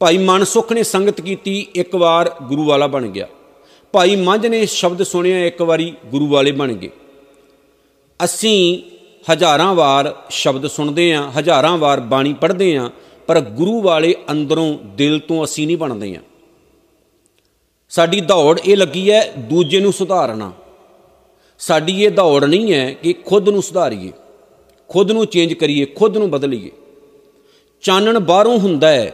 ਭਾਈ 0.00 0.18
ਮਨਸੁਖ 0.18 0.72
ਨੇ 0.72 0.82
ਸੰਗਤ 0.82 1.20
ਕੀਤੀ, 1.20 1.66
ਇੱਕ 1.74 1.94
ਵਾਰ 1.96 2.36
ਗੁਰੂ 2.42 2.64
ਵਾਲਾ 2.64 2.86
ਬਣ 2.86 3.06
ਗਿਆ। 3.06 3.28
ਭਾਈ 3.92 4.16
ਮੰਝ 4.16 4.46
ਨੇ 4.46 4.66
ਸ਼ਬਦ 4.66 5.02
ਸੁਣਿਆ, 5.02 5.46
ਇੱਕ 5.46 5.62
ਵਾਰੀ 5.62 5.94
ਗੁਰੂ 6.06 6.26
ਵਾਲੇ 6.26 6.52
ਬਣ 6.52 6.72
ਗਏ। 6.72 6.90
ਅਸੀਂ 8.24 8.82
ਹਜ਼ਾਰਾਂ 9.32 9.74
ਵਾਰ 9.74 10.22
ਸ਼ਬਦ 10.30 10.66
ਸੁਣਦੇ 10.66 11.12
ਆਂ 11.12 11.30
ਹਜ਼ਾਰਾਂ 11.30 11.78
ਵਾਰ 11.78 12.00
ਬਾਣੀ 12.00 12.32
ਪੜ੍ਹਦੇ 12.32 12.76
ਆਂ 12.76 12.90
ਪਰ 13.26 13.40
ਗੁਰੂ 13.40 13.82
ਵਾਲੇ 13.82 14.14
ਅੰਦਰੋਂ 14.30 14.78
ਦਿਲ 14.84 15.18
ਤੋਂ 15.18 15.44
ਅਸੀਂ 15.44 15.66
ਨਹੀਂ 15.66 15.76
ਬਣਦੇ 15.76 16.14
ਆਂ 16.14 16.22
ਸਾਡੀ 17.88 18.20
ਦੌੜ 18.20 18.60
ਇਹ 18.60 18.76
ਲੱਗੀ 18.76 19.10
ਹੈ, 19.10 19.32
ਦੂਜੇ 19.38 19.80
ਨੂੰ 19.80 19.92
ਸੁਧਾਰਨਾ। 19.92 20.52
ਸਾਡੀ 21.58 22.04
ਇਹ 22.04 22.10
ਦੌੜ 22.10 22.44
ਨਹੀਂ 22.44 22.72
ਹੈ 22.72 22.92
ਕਿ 22.92 23.12
ਖੁਦ 23.12 23.48
ਨੂੰ 23.48 23.62
ਸੁਧਾਰੀਏ, 23.62 24.12
ਖੁਦ 24.88 25.10
ਨੂੰ 25.10 25.26
ਚੇਂਜ 25.26 25.52
ਕਰੀਏ, 25.52 25.84
ਖੁਦ 25.84 26.16
ਨੂੰ 26.16 26.30
ਬਦਲੀਏ। 26.30 26.70
ਚਾਨਣ 27.82 28.18
ਬਾਹਰੋਂ 28.18 28.58
ਹੁੰਦਾ 28.58 28.88
ਹੈ, 28.88 29.12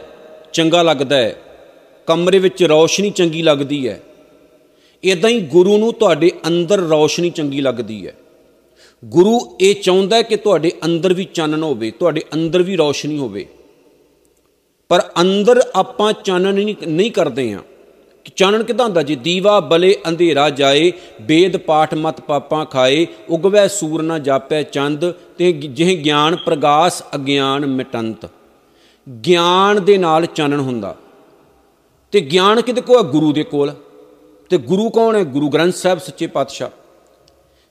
ਚੰਗਾ 0.53 0.83
ਲੱਗਦਾ 0.83 1.15
ਹੈ, 1.15 1.41
ਕਮਰੇ 2.07 2.39
ਵਿੱਚ 2.39 2.63
ਰੌਸ਼ਨੀ 2.63 3.09
ਚੰਗੀ 3.09 3.41
ਲੱਗਦੀ 3.41 3.87
ਹੈ। 3.87 4.03
ਇਦਾਂ 5.03 5.29
ਹੀ 5.29 5.39
ਗੁਰੂ 5.39 5.77
ਨੂੰ 5.77 5.93
ਤੁਹਾਡੇ 5.93 6.31
ਅੰਦਰ 6.47 6.77
ਰੌਸ਼ਨੀ 6.77 7.29
ਚੰਗੀ 7.29 7.61
ਲੱਗਦੀ 7.61 8.07
ਹੈ। 8.07 8.15
ਗੁਰੂ 9.05 9.57
ਇਹ 9.61 9.75
ਚਾਹੁੰਦਾ 9.75 10.15
ਹੈ 10.15 10.21
ਕਿ 10.21 10.35
ਤੁਹਾਡੇ 10.35 10.71
ਅੰਦਰ 10.85 11.13
ਵੀ 11.13 11.23
ਚਾਨਣ 11.23 11.63
ਹੋਵੇ, 11.63 11.91
ਤੁਹਾਡੇ 11.91 12.21
ਅੰਦਰ 12.33 12.63
ਵੀ 12.63 12.77
ਰੌਸ਼ਨੀ 12.77 13.17
ਹੋਵੇ। 13.17 13.45
ਪਰ 14.89 15.01
ਅੰਦਰ 15.21 15.61
ਆਪਾਂ 15.75 16.13
ਚਾਨਣ 16.13 16.53
ਨਹੀਂ 16.53 16.75
ਨਹੀਂ 16.87 17.11
ਕਰਦੇ 17.11 17.53
ਆ 17.53 17.59
ਚਾਨਣ 18.29 18.63
ਕਿਦਾਂ 18.63 18.85
ਹੁੰਦਾ 18.85 19.01
ਜੀ? 19.01 19.15
ਦੀਵਾ, 19.15 19.59
ਬਲੇ, 19.59 19.95
ਅੰਧੇਰਾ 20.07 20.49
ਜਾਏ, 20.49 20.91
ਬੇਦ, 21.21 21.57
ਪਾਠ, 21.57 21.93
ਮਤ, 21.93 22.21
ਪਾਪਾਂ 22.21 22.65
ਖਾਏ, 22.65 23.07
ਉਗਵੈ, 23.29 23.67
ਸੂਰ 23.67 24.01
ਨਾ 24.01 24.19
ਜਾਪੈ, 24.19 24.63
ਚੰਦ, 24.63 25.11
ਤੇ 25.11 25.51
ਜਿਹ 25.51 25.97
ਗਿਆਨ, 25.97 26.35
ਪ੍ਰਗਾਸ, 26.35 27.03
ਅਗਿਆਨ, 27.15 27.65
ਮਿਟੰਤ। 27.65 28.29
ਗਿਆਨ 29.27 29.85
ਦੇ 29.85 29.97
ਨਾਲ 29.97 30.25
ਚਾਨਣ 30.25 30.59
ਹੁੰਦਾ। 30.59 30.95
ਤੇ 32.11 32.21
ਗਿਆਨ 32.21 32.61
ਕਿਤੇ 32.61 32.81
ਕੋਲ 32.81 33.01
ਗੁਰੂ 33.01 33.33
ਦੇ 33.33 33.43
ਕੋਲ। 33.43 33.73
ਤੇ 34.49 34.57
ਗੁਰੂ 34.57 34.89
ਕੌਣ 34.89 35.15
ਹੈ? 35.15 35.23
ਗੁਰੂ 35.23 35.49
ਗ੍ਰੰਥ 35.49 35.73
ਸਾਹਿਬ, 35.73 35.99
ਸੱਚੇ 35.99 36.27
ਪਾਤਸ਼ਾਹ। 36.27 36.69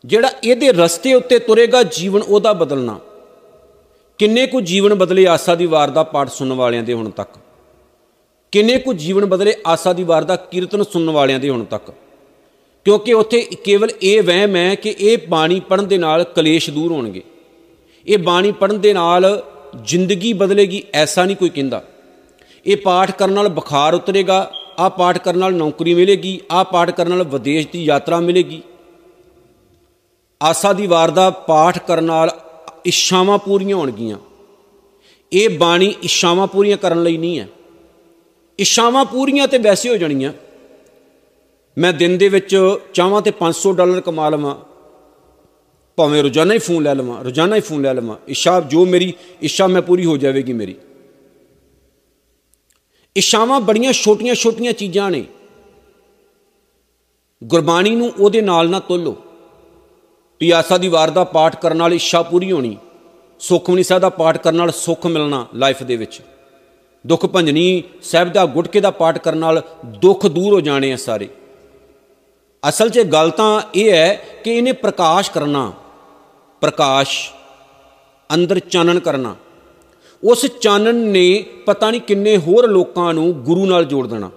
ਜਿਹੜਾ 0.04 0.30
ਇਹਦੇ 0.45 0.73
ਰਸਤੇ 0.73 1.14
ਉੱਤੇ 1.14 1.38
ਤੁਰੇਗਾ, 1.38 1.83
ਜੀਵਨ 1.83 2.23
ਉਹਦਾ 2.23 2.52
ਬਦਲਣਾ। 2.52 2.99
ਕਿੰਨੇ 4.19 4.47
ਕੁ 4.47 4.61
ਜੀਵਨ 4.61 4.95
ਬਦਲੇ 4.95 5.26
ਆਸਾ 5.26 5.54
ਦੀ 5.54 5.66
ਵਾਰ 5.66 5.90
ਦਾ 5.90 6.02
ਪਾਠ 6.02 6.28
ਸੁਣਨ 6.28 6.52
ਵਾਲਿਆਂ 6.52 6.83
ਦੇ 6.83 6.92
ਹੁਣ 6.92 7.11
ਤੱਕ? 7.11 7.30
ਕਿੰਨੇ 8.52 8.78
ਕੁ 8.78 8.92
ਜੀਵਨ 8.92 9.25
ਬਦਲੇ 9.25 9.54
ਆਸਾ 9.66 9.92
ਦੀ 9.92 10.02
ਵਾਰ 10.02 10.25
ਦਾ 10.25 10.37
ਕੀਰਤਨ 10.37 10.83
ਸੁਣਨ 10.83 11.11
ਵਾਲਿਆਂ 11.11 11.40
ਦੇ 11.40 11.49
ਹੁਣ 11.49 11.64
ਤੱਕ? 11.64 11.92
ਕਿਉਂਕਿ 12.85 13.14
ਉੱਥੇ 13.14 13.40
ਕੇਵਲ 13.64 13.88
ਇਹ 14.02 14.23
ਵਹਿਮ 14.23 14.57
ਹੈ 14.57 14.75
ਕਿ 14.75 14.95
ਇਹ 15.00 15.19
ਬਾਣੀ 15.28 15.61
ਪੜਨ 15.61 15.88
ਦੇ 15.88 15.99
ਨਾਲ 15.99 16.25
ਕਲੇਸ਼ 16.25 16.71
ਦੂਰ 16.71 16.92
ਹੋਣਗੇ। 16.92 17.23
ਇਹ 18.07 18.19
ਬਾਣੀ 18.19 18.52
ਪੜਨ 18.52 18.80
ਦੇ 18.80 18.92
ਨਾਲ 18.92 19.45
ਜ਼ਿੰਦਗੀ 19.85 20.33
ਬਦਲੇਗੀ, 20.33 20.83
ਐਸਾ 20.95 21.25
ਨਹੀਂ 21.25 21.37
ਕੋਈ 21.37 21.49
ਕਹਿੰਦਾ। 21.49 21.85
ਇਹ 22.66 22.76
ਪਾਠ 22.76 23.11
ਕਰਨ 23.11 23.33
ਨਾਲ 23.33 23.49
ਬੁਖਾਰ 23.49 23.95
ਉਤਰੇਗਾ 23.95 24.52
ਆ 24.78 24.88
ਪਾਠ 24.88 25.19
ਕਰਨ 25.19 25.38
ਨਾਲ 25.38 25.54
ਨੌਕਰੀ 25.54 25.95
ਮਿਲੇਗੀ 25.95 26.40
ਆ 26.50 26.62
ਪਾਠ 26.62 26.90
ਕਰਨ 26.90 27.11
ਨਾਲ 27.11 27.23
ਵਿਦੇਸ਼ 27.23 27.69
ਦੀ 27.73 27.85
ਯਾਤਰਾ 27.85 28.21
ਮਿਲੇਗੀ। 28.21 28.62
ਆਸਾ 30.42 30.73
ਦੀ 30.73 30.87
ਵਾਰ 30.87 31.11
ਦਾ 31.11 31.30
ਪਾਠ 31.30 31.78
ਕਰਨ 31.78 32.04
ਨਾਲ 32.04 32.30
ਇੱਛਾਵਾਂ 32.85 33.38
ਪੂਰੀਆਂ 33.38 33.76
ਹੋਣਗੀਆਂ। 33.76 34.19
ਇਹ 35.33 35.59
ਬਾਣੀ 35.59 35.95
ਇੱਛਾਵਾਂ 36.02 36.47
ਪੂਰੀਆਂ 36.47 36.76
ਕਰਨ 36.76 37.02
ਲਈ 37.02 37.16
ਨਹੀਂ 37.16 37.40
ਹੈ। 37.40 37.49
ਇੱਛਾਵਾਂ 38.61 39.05
ਪੂਰੀਆਂ 39.05 39.49
ਤੇ 39.49 39.59
ਵੈਸੇ 39.59 39.88
ਹੋ 39.88 39.97
ਜਾਣੀਆਂ। 39.97 40.33
ਮੈਂ 41.79 41.93
ਦਿਨ 41.93 42.19
ਦੇ 42.19 42.29
ਵਿੱਚ 42.29 42.79
ਚਾਹਾਂ 42.95 43.23
ਤੇ 43.23 43.31
500 43.31 43.73
ਡਾਲਰ 43.73 44.00
ਕਮਾ 44.00 44.29
ਲਵਾਂ। 44.29 44.57
ਭਾਵੇਂ 45.97 46.23
ਰੋਜ਼ਾਨਾ 46.23 46.55
ਹੀ 46.55 46.59
ਫੋਨ 46.59 46.83
ਲੈ 46.83 46.95
ਲਵਾਂ, 46.95 47.25
ਰੋਜ਼ਾਨਾ 47.25 47.57
ਹੀ 47.57 47.61
ਫੋਨ 47.61 47.83
ਲੈ 47.83 47.95
ਲਵਾਂ। 47.95 48.17
ਇੱਛਾ 48.29 48.61
ਜੋ 48.61 48.87
ਮੇਰੀ 48.87 49.14
ਇੱਛਾ 49.43 49.67
ਮੈਂ 49.67 49.83
ਪੂਰੀ 49.83 50.05
ਹੋ 50.05 50.17
ਜਾਵੇਗੀ 50.17 50.52
ਮੇਰੀ। 50.52 50.76
ਇੱਛਾਵਾਂ 53.17 53.61
ਬੜੀਆਂ 53.61 53.93
ਛੋਟੀਆਂ-ਛੋਟੀਆਂ 53.93 54.73
ਚੀਜ਼ਾਂ 54.73 55.11
ਨੇ। 55.11 55.25
ਗੁਰਬਾਣੀ 57.45 57.90
ਨੂੰ 57.90 58.12
ਉਹਦੇ 58.21 58.40
ਨਾਲ 58.40 58.71
ਨਾ 58.71 58.81
ਤੋਲੋ। 58.81 59.17
ਪਿਆਸਾ 60.38 60.79
ਦੀ 60.79 60.88
ਵਾਰ 60.88 61.11
ਦਾ 61.11 61.25
ਪਾਠ 61.25 61.61
ਕਰਨ 61.61 61.76
ਨਾਲ 61.76 61.95
ਇੱਛਾ 61.95 62.23
ਪੂਰੀ 62.23 62.52
ਹੋਣੀ। 62.52 62.76
ਸੁਖਮਨੀ 63.38 63.83
ਸਾਹਿਬ 63.83 64.02
ਦਾ 64.02 64.09
ਪਾਠ 64.09 64.38
ਕਰਨ 64.38 64.57
ਨਾਲ 64.57 64.71
ਸੁੱਖ 64.71 65.07
ਮਿਲਣਾ 65.07 65.47
ਲਾਈਫ 65.55 65.83
ਦੇ 65.83 65.97
ਵਿੱਚ। 65.97 66.21
ਦੁੱਖ 67.07 67.26
ਭੰਜਨੀ, 67.26 67.83
ਸਾਹਿਬ 68.02 68.33
ਦਾ 68.33 68.47
ਗੁਟਕੇ 68.47 68.80
ਦਾ 68.80 68.90
ਪਾਠ 68.90 69.19
ਕਰਨ 69.19 69.38
ਨਾਲ 69.38 69.62
ਦੁੱਖ 69.85 70.26
ਦੂਰ 70.26 70.54
ਹੋ 70.54 70.61
ਜਾਣੇ 70.61 70.92
ਆ 70.92 70.97
ਸਾਰੇ। 70.97 71.28
ਅਸਲ 72.69 72.88
'ਚ 72.88 73.00
ਗੱਲ 73.00 73.30
ਤਾਂ 73.30 73.62
ਇਹ 73.75 73.92
ਹੈ 73.92 74.14
ਕਿ 74.45 74.54
ਇਹਨੇ 74.54 74.73
ਪ੍ਰਕਾਸ਼ 74.73 75.30
ਕਰਨਾ, 75.30 75.73
ਪ੍ਰਕਾਸ਼, 76.61 77.30
ਅੰਦਰ 78.35 78.59
ਚਾਨਣ 78.59 78.99
ਕਰਨਾ। 78.99 79.37
ਉਸ 80.25 80.47
ਚਾਨਣ 80.47 80.95
ਨੇ 80.95 81.45
ਪਤਾ 81.66 81.90
ਨਹੀਂ 81.90 82.00
ਕਿੰਨੇ 82.00 82.37
ਹੋਰ 82.37 82.69
ਲੋਕਾਂ 82.69 83.14
ਨੂੰ 83.14 83.33
ਗੁਰੂ 83.33 83.66
ਨਾਲ 83.66 83.85
ਜੋੜ 83.85 84.07
ਦੇਣਾ। 84.07 84.30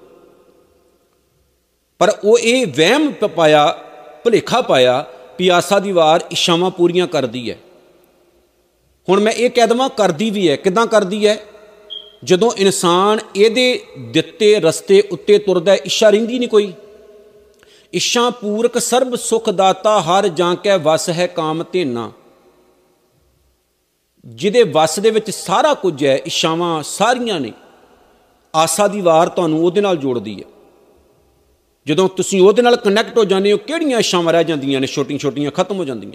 ਪਰ 1.99 2.17
ਉਹ 2.23 2.39
ਇਹ 2.39 2.67
ਵਹਿਮ 2.67 3.11
ਪਾਇਆ, 3.11 3.77
ਭੁਲੇਖਾ 4.23 4.61
ਪਾਇਆ 4.61 5.05
ਪਿਆਸਾ 5.37 5.79
ਦੀ 5.79 5.91
ਵਾਰ 5.91 6.25
ਇਸ਼ਾਵਾਂ 6.31 6.71
ਪੂਰੀਆਂ 6.71 7.07
ਕਰਦੀ 7.07 7.51
ਹੈ। 7.51 7.57
ਹੁਣ 9.09 9.19
ਮੈਂ 9.19 9.33
ਇਹ 9.33 9.49
ਕਹਿ 9.49 9.67
ਦਵਾਂ, 9.67 9.89
ਕਰਦੀ 9.89 10.29
ਵੀ 10.29 10.49
ਹੈ। 10.49 10.55
ਕਿਦਾਂ 10.55 10.87
ਕਰਦੀ 10.87 11.27
ਹੈ? 11.27 11.39
ਜਦੋਂ 12.23 12.51
ਇਨਸਾਨ 12.57 13.19
ਇਹਦੇ 13.35 13.85
ਦਿੱਤੇ 13.99 14.59
ਰਸਤੇ 14.59 15.03
ਉੱਤੇ 15.11 15.37
ਤੁਰਦਾ 15.37 15.73
ਇੱਛਾ 15.73 16.09
ਰਹਿੰਦੀ 16.09 16.39
ਨਹੀਂ 16.39 16.49
ਕੋਈ। 16.49 16.73
ਇੱਛਾ 17.93 18.29
ਪੂਰਕ 18.29 18.77
ਸਰਬ 18.77 19.15
ਸੁਖ 19.15 19.49
ਦਾਤਾ 19.49 20.01
ਹਰ 20.01 20.27
ਜਾਂ 20.27 20.55
ਕੈ 20.55 20.77
ਵਸ 20.77 21.09
ਹੈ 21.09 21.27
ਕਾਮ 21.27 21.63
ਧੇਨਾ। 21.71 22.11
ਜਿਹਦੇ 24.25 24.63
ਵਸ 24.63 24.99
ਦੇ 24.99 25.09
ਵਿੱਚ 25.09 25.31
ਸਾਰਾ 25.31 25.73
ਕੁਝ 25.73 26.05
ਹੈ, 26.05 26.15
ਇੱਛਾਵਾਂ 26.15 26.83
ਸਾਰੀਆਂ 26.83 27.39
ਨੇ, 27.39 27.53
ਆਸਾ 28.55 28.87
ਦੀ 28.87 29.01
ਵਾਰ 29.01 29.29
ਤੁਹਾਨੂੰ 29.29 29.65
ਉਹਦੇ 29.65 29.81
ਨਾਲ 29.81 29.97
ਜੋੜਦੀ 29.97 30.39
ਹੈ। 30.39 30.45
ਜਦੋਂ 31.87 32.09
ਤੁਸੀਂ 32.09 32.41
ਉਹਦੇ 32.41 32.61
ਨਾਲ 32.61 32.75
ਕਨੈਕਟ 32.75 33.17
ਹੋ 33.17 33.23
ਜਾਂਦੇ 33.23 33.51
ਹੋ, 33.51 33.57
ਕਿਹੜੀਆਂ 33.57 33.99
ਇੱਛਾਵਾਂ 33.99 34.33
ਰਹਿ 34.33 34.43
ਜਾਂਦੀਆਂ 34.43 34.81
ਨੇ? 34.81 34.87
ਛੋਟੀਆਂ 34.87 35.19
ਛੋਟੀਆਂ 35.19 35.51
ਖਤਮ 35.51 35.77
ਹੋ 35.77 35.85
ਜਾਂਦੀਆਂ। 35.85 36.13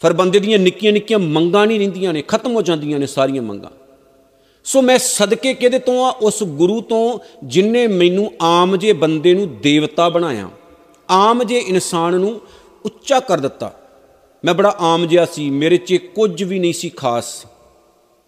ਫਿਰ 0.00 0.12
ਬੰਦੇ 0.12 0.40
ਦੀਆਂ 0.40 0.58
ਨਿੱਕੀਆਂ 0.58 0.92
ਨਿੱਕੀਆਂ 0.92 1.18
ਮੰਗਾਂ 1.18 1.66
ਨਹੀਂ 1.66 1.78
ਰਹਿੰਦੀਆਂ 1.78 2.12
ਨੇ, 2.12 2.22
ਖਤਮ 2.22 2.54
ਹੋ 2.54 2.62
ਜਾਂਦੀਆਂ 2.62 2.98
ਨੇ 2.98 3.06
ਸਾਰੀਆਂ 3.06 3.42
ਮੰਗਾਂ। 3.42 3.87
ਸੋ 4.68 4.82
ਮੈਂ 4.82 4.98
ਸਦਕੇ 4.98 5.54
ਕਿਹਦੇ 5.54 5.78
ਤੋਂ 5.78 6.06
ਆ? 6.06 6.10
ਉਸ 6.10 6.42
ਗੁਰੂ 6.42 6.80
ਤੋਂ, 6.80 7.18
ਜਿਨੇ 7.44 7.86
ਮੈਨੂੰ 7.86 8.32
ਆਮ 8.42 8.76
ਜੇ 8.76 8.92
ਬੰਦੇ 8.92 9.34
ਨੂੰ 9.34 9.60
ਦੇਵਤਾ 9.60 10.08
ਬਣਾਇਆ। 10.08 10.48
ਆਮ 11.10 11.44
ਜੇ 11.44 11.58
ਇਨਸਾਨ 11.58 12.14
ਨੂੰ 12.14 12.40
ਉੱਚਾ 12.84 13.20
ਕਰ 13.20 13.40
ਦਿੱਤਾ। 13.40 13.74
ਮੈਂ 14.44 14.54
ਬੜਾ 14.54 14.76
ਆਮ 14.78 15.06
ਜਿਹਾ 15.06 15.24
ਸੀ, 15.24 15.50
ਮੇਰੇ 15.50 15.76
'ਚ 15.76 15.94
ਕੁਝ 15.94 16.42
ਵੀ 16.42 16.58
ਨਹੀਂ 16.58 16.72
ਸੀ 16.72 16.88
ਖਾਸ। 16.88 17.46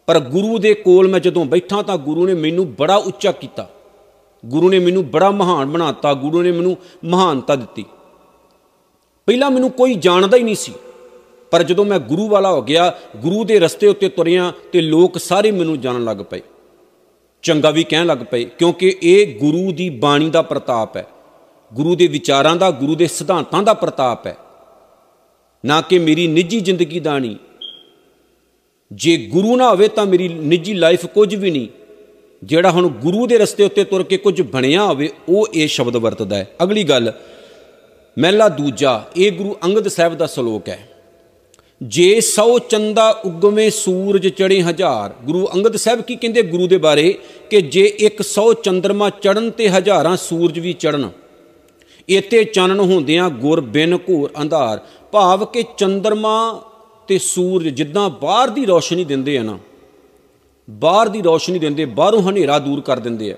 ਪਰ 0.07 0.21
ਗੁਰੂ 0.21 0.59
ਦੇ 0.59 0.75
ਕੋਲ 0.75 1.09
ਮੈਂ 1.09 1.21
ਜਦੋਂ 1.21 1.45
ਬੈਠਾ 1.45 1.83
ਤਾਂ 1.83 1.97
ਗੁਰੂ 1.97 2.27
ਨੇ 2.27 2.35
ਮੈਨੂੰ 2.35 2.75
ਬੜਾ 2.75 2.97
ਉੱਚਾ 2.97 3.33
ਕੀਤਾ। 3.33 3.71
ਗੁਰੂ 4.47 4.69
ਨੇ 4.69 4.79
ਮੈਨੂੰ 4.79 5.11
ਬੜਾ 5.11 5.31
ਮਹਾਨ 5.31 5.67
ਬਣਾਤਾ, 5.67 6.15
ਗੁਰੂ 6.15 6.43
ਨੇ 6.43 6.53
ਮੈਨੂੰ 6.53 6.77
ਮਹਾਨਤਾ 7.05 7.57
ਦਿੱਤੀ। 7.57 7.85
ਪਹਿਲਾਂ 9.27 9.51
ਮੈਨੂੰ 9.51 9.71
ਕੋਈ 9.71 9.95
ਜਾਣਦਾ 9.95 10.37
ਹੀ 10.37 10.43
ਨਹੀਂ 10.43 10.55
ਸੀ। 10.55 10.73
ਪਰ 11.51 11.63
ਜਦੋਂ 11.63 11.85
ਮੈਂ 11.85 11.99
ਗੁਰੂ 11.99 12.29
ਵਾਲਾ 12.29 12.53
ਹੋ 12.53 12.63
ਗਿਆ, 12.63 12.95
ਗੁਰੂ 13.17 13.45
ਦੇ 13.45 13.59
ਰਸਤੇ 13.59 13.87
ਉੱਤੇ 13.87 14.09
ਤੁਰਿਆ 14.09 14.53
ਤੇ 14.73 14.81
ਲੋਕ 14.81 15.19
ਸਾਰੇ 15.19 15.51
ਮੈਨੂੰ 15.51 15.81
ਜਾਣਨ 15.81 16.05
ਲੱਗ 16.05 16.17
ਪਏ। 16.17 16.41
ਚੰਗਾ 17.43 17.71
ਵੀ 17.71 17.85
ਕਹਿਣ 17.85 18.07
ਲੱਗ 18.07 18.19
ਪਏ, 18.31 18.45
ਕਿਉਂਕਿ 18.45 18.97
ਇਹ 19.03 19.39
ਗੁਰੂ 19.39 19.73
ਦੀ 19.73 19.91
ਬਾਣੀ 19.91 20.31
ਦਾ 20.31 20.43
ਪ੍ਰਤਾਪ 20.43 20.97
ਹੈ। 20.97 21.07
ਗੁਰੂ 21.75 21.97
ਦੇ 21.97 22.07
ਵਿਚਾਰਾਂ 22.07 22.57
ਦਾ, 22.57 22.71
ਗੁਰੂ 22.71 22.95
ਦੇ 22.95 23.07
ਸਿਧਾਂਤਾਂ 23.07 23.63
ਦਾ 23.63 23.75
ਪ੍ਰਤਾਪ 23.75 24.27
ਹੈ। 24.27 24.37
ਨਾ 25.67 25.81
ਕਿ 25.81 25.99
ਮੇਰੀ 25.99 26.27
ਨਿੱਜੀ 26.27 26.61
ਜ਼ਿੰਦਗੀ 26.61 27.01
ਦਾ 27.01 27.19
ਨਹੀਂ। 27.19 27.37
ਜੇ 28.93 29.17
ਗੁਰੂ 29.17 29.57
ਨਾ 29.57 29.71
ਹੋਵੇ 29.71 29.89
ਤਾਂ 29.89 30.07
ਮੇਰੀ 30.07 30.29
ਨਿੱਜੀ 30.29 30.75
ਲਾਈਫ 30.75 31.07
ਕੁਝ 31.07 31.35
ਵੀ 31.35 31.51
ਨਹੀਂ। 31.51 31.69
ਜਿਹੜਾ 32.45 32.71
ਹੁਣ 32.71 32.89
ਗੁਰੂ 32.89 33.27
ਦੇ 33.27 33.39
ਰਸਤੇ 33.39 33.65
ਉੱਤੇ 33.65 33.85
ਤੁਰ 33.85 34.03
ਕੇ 34.03 34.17
ਕੁਝ 34.17 34.43
ਬਣਿਆ 34.43 34.85
ਹੋਵੇ, 34.85 35.11
ਉਹ 35.29 35.49
ਇਹ 35.55 35.69
ਸ਼ਬਦ 35.69 35.97
ਵਰਤਦਾ 35.97 36.37
ਹੈ। 36.37 36.49
ਅਗਲੀ 36.63 36.85
ਗੱਲ, 36.85 37.13
ਮਹਿਲਾ 38.19 38.49
ਦੂਜਾ, 38.49 39.05
ਇਹ 39.17 39.33
ਗੁਰੂ 39.33 39.57
ਅੰਗਦ 39.65 39.89
ਸਾਹਿਬ 39.89 40.15
ਦਾ 40.15 40.27
ਸ਼ਲੋਕ 40.27 40.69
ਹੈ। 40.69 40.89
ਜੇ 41.83 42.21
ਸੌ 42.21 42.59
ਚੰਦਾ 42.59 43.09
ਉਗਵੇਂ 43.25 43.71
ਸੂਰਜ 43.71 44.29
ਚੜੇ 44.29 44.61
ਹਜ਼ਾਰ। 44.63 45.15
ਗੁਰੂ 45.25 45.49
ਅੰਗਦ 45.55 45.77
ਸਾਹਿਬ 45.77 46.01
ਕੀ 46.01 46.17
ਕਹਿੰਦੇ 46.17 46.43
ਗੁਰੂ 46.43 46.67
ਦੇ 46.67 46.79
ਬਾਰੇ? 46.79 47.19
ਕਿ 47.51 47.61
ਜੇ 47.61 47.85
ਇੱਕ 47.99 48.23
ਸੌ 48.23 48.53
ਚੰਦਰਮਾ 48.53 49.11
ਚੜਨ 49.11 49.51
ਤੇ 49.51 49.69
ਹਜ਼ਾਰਾਂ 49.69 50.17
ਸੂਰਜ 50.17 50.59
ਵੀ 50.59 50.73
ਚੜਨ 50.73 51.09
ਇਤੇ 52.09 52.45
ਚਾਨਣ 52.45 52.81
ਹੁੰਦਿਆਂ 52.81 53.31
ਗੁਰ 53.31 53.61
ਬਿਨ 53.61 53.99
ਘੋਰ 54.11 54.31
ਅੰਧਾਰ। 54.43 54.81
ਭਾਵ 55.13 55.45
ਕਿ 55.45 55.65
ਚੰਦਰਮਾ 55.79 56.63
ਤੇ 57.09 57.19
ਸੂਰਜ 57.19 57.69
ਜਿੱਦਾਂ 57.69 58.11
ਬਾਹਰ 58.11 58.51
ਦੀ 58.51 58.67
ਰੋਸ਼ਨੀ 58.67 59.05
ਦਿੰਦੇ 59.05 59.39
ਆ 59.39 59.43
ਨਾ, 59.43 59.59
ਬਾਹਰ 60.71 61.09
ਦੀ 61.09 61.23
ਰੋਸ਼ਨੀ 61.23 61.59
ਦਿੰਦੇ, 61.59 61.85
ਬਾਹਰੋਂ 61.85 62.23
ਹਨੇਰਾ 62.23 62.59
ਦੂਰ 62.59 62.81
ਕਰ 62.81 62.99
ਦਿੰਦੇ 62.99 63.33
ਆ। 63.33 63.37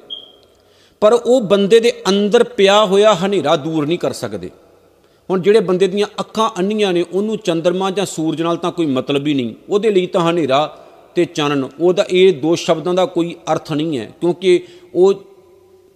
ਪਰ 1.01 1.13
ਉਹ 1.13 1.41
ਬੰਦੇ 1.41 1.81
ਦੇ 1.81 1.93
ਅੰਦਰ 2.09 2.45
ਪਿਆ 2.45 2.85
ਹੋਇਆ 2.85 3.15
ਹਨੇਰਾ 3.15 3.57
ਦੂਰ 3.57 3.87
ਨਹੀਂ 3.87 3.99
ਕਰ 3.99 4.13
ਸਕਦੇ। 4.13 4.51
ਹੁਣ 5.29 5.41
ਜਿਹੜੇ 5.43 5.61
ਬੰਦੇ 5.61 5.87
ਦੀਆਂ 5.89 6.07
ਅੱਖਾਂ 6.21 6.49
ਅੰਨੀਆਂ 6.59 6.93
ਨੇ, 6.93 7.05
ਉਹਨੂੰ 7.13 7.37
ਚੰਦਰਮਾ 7.39 7.91
ਜਾਂ 7.91 8.07
ਸੂਰਜ 8.07 8.43
ਨਾਲ 8.43 8.57
ਤਾਂ 8.57 8.73
ਕੋਈ 8.73 8.87
ਮਤਲਬ 8.89 9.27
ਹੀ 9.27 9.35
ਨਹੀਂ। 9.35 9.55
ਉਹਦੇ 9.69 9.91
ਲਈ 9.91 10.07
ਤਾਂ 10.07 10.31
ਹਨੇਰਾ 10.31 10.67
ਤੇ 11.15 11.25
ਚਾਨਣ, 11.25 11.67
ਉਹਦਾ 11.81 12.05
ਇਹ 12.11 12.33
ਦੋ 12.33 12.55
ਸ਼ਬਦਾਂ 12.57 12.95
ਦਾ 12.95 13.05
ਕੋਈ 13.07 13.35
ਅਰਥ 13.53 13.73
ਨਹੀਂ 13.73 13.99
ਹੈ, 13.99 14.11
ਕਿਉਂਕਿ 14.21 14.61
ਉਹ 14.95 15.15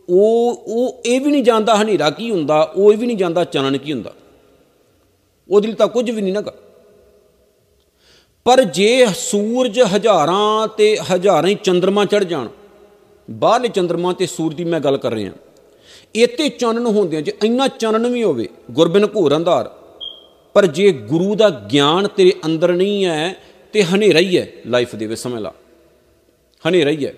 ਉਹ 0.09 0.65
ਉਹ 0.67 1.03
ਇਹ 1.07 1.21
ਵੀ 1.21 1.31
ਨਹੀਂ 1.31 1.43
ਜਾਣਦਾ 1.43 1.75
ਹਨੇਰਾ 1.77 2.11
ਕੀ 2.11 2.31
ਹੁੰਦਾ, 2.31 2.63
ਉਹ 2.77 2.93
ਇਹ 2.93 2.99
ਵੀ 2.99 3.07
ਨਹੀਂ 3.07 3.17
ਜਾਣਦਾ 3.17 3.45
ਚਾਨਣ 3.45 3.77
ਕੀ 3.77 3.93
ਹੁੰਦਾ। 3.93 4.13
ਉਹਦੇ 5.49 5.69
ਲਈ 5.69 5.75
ਤਾਂ 5.75 5.89
ਕੁਝ 5.89 6.11
ਵੀ 6.11 6.23
ਨਹੀਂ 6.23 6.33
ਨਾ 6.35 6.43
ਪਰ 8.47 8.63
ਜੇ 8.65 9.07
ਸੂਰਜ 9.17 9.81
ਹਜ਼ਾਰਾਂ 9.95 10.67
ਤੇ 10.69 10.97
ਹਜ਼ਾਰਾਂ 11.11 11.49
ਹੀ 11.49 11.55
ਚੰਦਰਮਾ 11.63 12.05
ਚੜ 12.05 12.23
ਜਾਣ, 12.25 12.49
ਬਾਹਰਲੇ 13.29 13.69
ਚੰਦਰਮਾ 13.69 14.13
ਤੇ 14.13 14.27
ਸੂਰਜ 14.27 14.57
ਦੀ 14.57 14.65
ਮੈਂ 14.65 14.81
ਗੱਲ 14.81 14.97
ਕਰ 14.97 15.13
ਰਿਹਾ। 15.13 15.33
ਇਤੇ 16.23 16.49
ਚਾਨਣ 16.49 16.87
ਹੁੰਦੇ 16.87 17.23
ਜੇ 17.23 17.33
ਇੰਨਾ 17.45 17.69
ਚਾਨਣ 17.69 18.07
ਵੀ 18.07 18.23
ਹੋਵੇ, 18.23 18.49
ਗੁਰਬਿਨ 18.71 19.07
ਘੋਰ 19.17 19.37
ਅੰਧਾਰ 19.37 19.71
ਪਰ 20.55 20.67
ਜੇ 20.67 20.93
ਗੁਰੂ 20.93 21.35
ਦਾ 21.35 21.51
ਗਿਆਨ 21.51 22.09
ਤੇਰੇ 22.09 22.33
ਅੰਦਰ 22.47 22.73
ਨਹੀਂ 22.73 23.05
ਹੈ, 23.05 23.35
ਤੇ 23.73 23.83
ਹਨੇਰਾ 23.83 24.19
ਹੀ 24.19 24.39
ਹੈ 24.39 24.49
ਲਾਈਫ 24.67 24.95
ਦੇ 24.95 25.07
ਵਿੱਚ, 25.07 25.21
ਸਮਝ 25.21 25.41
ਲਾ। 25.43 25.53
ਹਨੇਰਾ 26.69 26.91
ਹੀ 26.91 27.07
ਹੈ। 27.07 27.15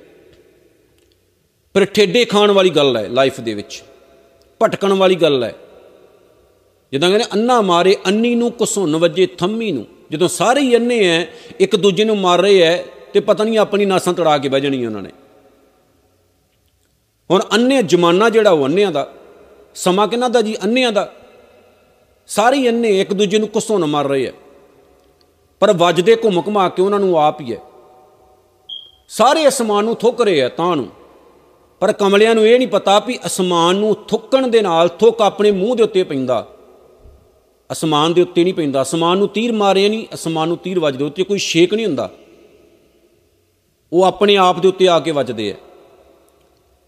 ਪਰ 1.74 1.84
ਠੇਡੇ 1.84 2.24
ਖਾਣ 2.24 2.50
ਵਾਲੀ 2.50 2.70
ਗੱਲ 2.70 2.96
ਹੈ 2.96 3.08
ਲਾਈਫ 3.08 3.40
ਦੇ 3.40 3.54
ਵਿੱਚ, 3.54 3.82
ਭਟਕਣ 4.62 4.92
ਵਾਲੀ 4.92 5.14
ਗੱਲ 5.14 5.44
ਹੈ। 5.44 5.54
ਜਦੋਂ 6.92 7.08
ਕਹਿੰਦੇ, 7.08 7.24
ਅੰਨਾ 7.34 7.60
ਮਾਰੇ, 7.60 7.96
ਅੰਨੀ 8.06 8.34
ਨੂੰ 8.34 8.52
ਕਸੁੰਨ 8.52 8.96
ਵੱਜੇ 8.96 9.26
ਥੰਮੀ 9.26 9.72
ਨੂੰ। 9.72 9.86
ਜਦੋਂ 10.10 10.28
ਸਾਰੇ 10.28 10.60
ਹੀ 10.60 10.76
ਅੰਨੇ 10.76 11.18
ਐ 11.18 11.24
ਇੱਕ 11.60 11.76
ਦੂਜੇ 11.76 12.04
ਨੂੰ 12.04 12.18
ਮਾਰ 12.18 12.38
ਰਹੇ 12.38 12.60
ਐ 12.60 12.76
ਤੇ 13.12 13.20
ਪਤਾ 13.20 13.44
ਨਹੀਂ 13.44 13.58
ਆਪਣੀ 13.58 13.86
ਨਾਸਾਂ 13.86 14.14
ਤੜਾ 14.14 14.38
ਕੇ 14.38 14.48
ਬਹਿ 14.48 14.60
ਜਾਣੀ 14.60 14.86
ਉਹਨਾਂ 14.86 15.02
ਨੇ। 15.02 15.10
ਹੁਣ 17.30 17.42
ਅੰਨੇ 17.54 17.82
ਜਮਾਨਾ 17.82 18.30
ਜਿਹੜਾ 18.30 18.50
ਉਹ 18.50 18.66
ਅੰਨਿਆਂ 18.66 18.92
ਦਾ, 18.92 19.12
ਸਮਾਂ 19.74 20.08
ਕਿਹਨਾਂ 20.08 20.30
ਦਾ 20.30 20.42
ਜੀ? 20.42 20.56
ਅੰਨਿਆਂ 20.64 20.92
ਦਾ। 20.92 21.12
ਸਾਰੇ 22.26 22.68
ਅੰਨੇ 22.68 23.00
ਇੱਕ 23.00 23.12
ਦੂਜੇ 23.12 23.38
ਨੂੰ 23.38 23.48
ਕਸੁੰਨ 23.48 23.84
ਮਾਰ 23.86 24.04
ਰਹੇ 24.04 24.26
ਐ 24.26 24.30
ਪਰ 25.60 25.72
ਵੱਜਦੇ 25.72 26.16
ਘੁੰਮ 26.16 26.42
ਘਮਾ 26.48 26.68
ਕੇ 26.68 26.82
ਉਹਨਾਂ 26.82 27.00
ਨੂੰ 27.00 27.18
ਆਪ 27.18 27.40
ਹੀ 27.40 27.52
ਐ 27.52 27.56
ਸਾਰੇ 29.08 29.48
ਅਸਮਾਨ 29.48 29.84
ਨੂੰ 29.84 29.96
ਥੁੱਕ 29.96 30.20
ਰਹੇ 30.20 30.40
ਐ 30.40 30.48
ਤਾਂ 30.48 30.76
ਨੂੰ। 30.76 30.88
ਪਰ 31.80 31.92
ਕਮਲਿਆਂ 31.92 32.34
ਨੂੰ 32.34 32.46
ਇਹ 32.46 32.58
ਨਹੀਂ 32.58 32.68
ਪਤਾ 32.68 32.98
ਵੀ 32.98 33.18
ਅਸਮਾਨ 33.26 33.76
ਨੂੰ 33.76 33.94
ਥੁੱਕਣ 33.94 34.46
ਦੇ 34.46 34.60
ਨਾਲ 34.62 34.88
ਥੁੱਕ 34.88 35.20
ਆਪਣੇ 35.20 35.50
ਮੂੰਹ 35.50 35.76
ਦੇ 35.76 35.82
ਉੱਤੇ 35.82 36.04
ਪੈਂਦਾ। 36.04 36.46
ਅਸਮਾਨ 37.72 38.14
ਦੇ 38.14 38.22
ਉੱਤੇ 38.22 38.44
ਨਹੀਂ 38.44 38.54
ਪੈਂਦਾ। 38.54 38.82
ਅਸਮਾਨ 38.82 39.18
ਨੂੰ 39.18 39.28
ਤੀਰ 39.28 39.52
ਮਾਰਿਆ 39.52 39.88
ਨਹੀਂ, 39.88 40.06
ਅਸਮਾਨ 40.14 40.48
ਨੂੰ 40.48 40.56
ਤੀਰ 40.56 40.80
ਵੱਜਦੇ 40.80 41.04
ਉੱਤੇ 41.04 41.24
ਕੋਈ 41.24 41.38
ਛੇਕ 41.38 41.74
ਨਹੀਂ 41.74 41.86
ਹੁੰਦਾ। 41.86 42.10
ਉਹ 43.92 44.04
ਆਪਣੇ 44.04 44.36
ਆਪ 44.36 44.60
ਦੇ 44.60 44.68
ਉੱਤੇ 44.68 44.88
ਆ 44.88 45.00
ਕੇ 45.00 45.10
ਵੱਜਦੇ 45.10 45.52
ਆ। 45.52 45.56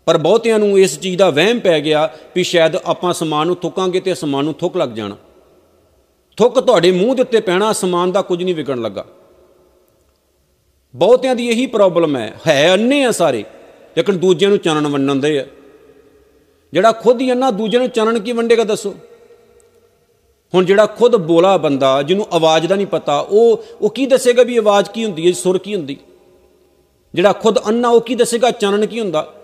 ਪਰ 0.06 0.18
ਬਹੁਤਿਆਂ 0.18 0.58
ਨੂੰ 0.58 0.78
ਇਸ 0.78 1.00
ਚੀਜ਼ 1.00 1.18
ਦਾ 1.18 1.30
ਵਹਿਮ 1.30 1.60
ਪੈ 1.60 1.80
ਗਿਆ 1.80 2.10
ਵੀ 2.34 2.44
ਸ਼ਾਇਦ 2.44 2.76
ਆਪਾਂ 2.76 3.10
ਅਸਮਾਨ 3.10 3.46
ਨੂੰ 3.46 3.56
ਥੁੱਕਾਂਗੇ 3.56 4.00
ਤੇ 4.00 4.12
ਅਸਮਾਨ 4.12 4.44
ਨੂੰ 4.44 4.54
ਥੁੱਕ 4.54 4.76
ਲੱਗ 4.76 4.88
ਜਾਣਾ। 4.88 5.16
ਥੁੱਕ 6.36 6.60
ਤੁਹਾਡੇ 6.60 6.92
ਮੂੰਹ 6.92 7.14
ਦੇ 7.14 7.22
ਉੱਤੇ 7.22 7.40
ਪੈਣਾ, 7.40 7.72
ਸਮਾਨ 7.72 8.12
ਦਾ 8.12 8.22
ਕੁਝ 8.22 8.42
ਨਹੀਂ 8.42 8.54
ਵਿਗੜਨ 8.54 8.82
ਲੱਗਾ। 8.82 9.04
ਬਹੁਤਿਆਂ 10.94 11.34
ਦੀ 11.34 11.48
ਇਹੀ 11.48 11.66
ਪ੍ਰੋਬਲਮ 11.66 12.16
ਹੈ। 12.16 12.40
ਹੈ 12.46 12.74
ਅੰਨੇ 12.74 13.04
ਆ 13.04 13.10
ਸਾਰੇ, 13.10 13.44
ਲੇਕਿਨ 13.96 14.18
ਦੂਜਿਆਂ 14.18 14.50
ਨੂੰ 14.50 14.58
ਚਾਨਣ 14.58 14.88
ਵੰਡਣ 14.88 15.14
ਦੇ 15.14 15.38
ਆ। 15.38 15.46
ਜਿਹੜਾ 16.72 16.92
ਖੁਦ 16.92 17.20
ਹੀ 17.20 17.32
ਅੰਨਾ, 17.32 17.50
ਦੂਜਿਆਂ 17.50 17.82
ਨੂੰ 17.82 17.90
ਚਾਨਣ 17.90 18.18
ਕੀ 18.18 18.32
ਵੰਡੇਗਾ 18.32 18.64
ਦੱਸੋ? 18.64 18.94
ਹੁਣ 20.54 20.64
ਜਿਹੜਾ 20.64 20.86
ਖੁਦ 20.86 21.16
ਬੋਲਾ 21.16 21.56
ਬੰਦਾ, 21.56 22.02
ਜਿਹਨੂੰ 22.02 22.26
ਆਵਾਜ਼ 22.32 22.66
ਦਾ 22.66 22.76
ਨਹੀਂ 22.76 22.86
ਪਤਾ, 22.86 23.18
ਉਹ 23.20 23.64
ਉਹ 23.80 23.90
ਕੀ 23.90 24.06
ਦੱਸੇਗਾ 24.06 24.42
ਵੀ 24.42 24.56
ਆਵਾਜ਼ 24.56 24.90
ਕੀ 24.90 25.04
ਹੁੰਦੀ 25.04 25.26
ਹੈ, 25.26 25.32
ਸੁਰ 25.32 25.58
ਕੀ 25.58 25.74
ਹੁੰਦੀ? 25.74 25.96
ਜਿਹੜਾ 27.14 27.32
ਖੁਦ 27.32 27.58
ਅੰਨਾ, 27.66 27.88
ਉਹ 27.88 28.00
ਕੀ 28.00 28.14
ਦੱਸੇਗਾ, 28.14 28.50
ਚਾਨਣ 28.50 28.86
ਕੀ 28.86 29.00
ਹੁੰਦਾ? 29.00 29.34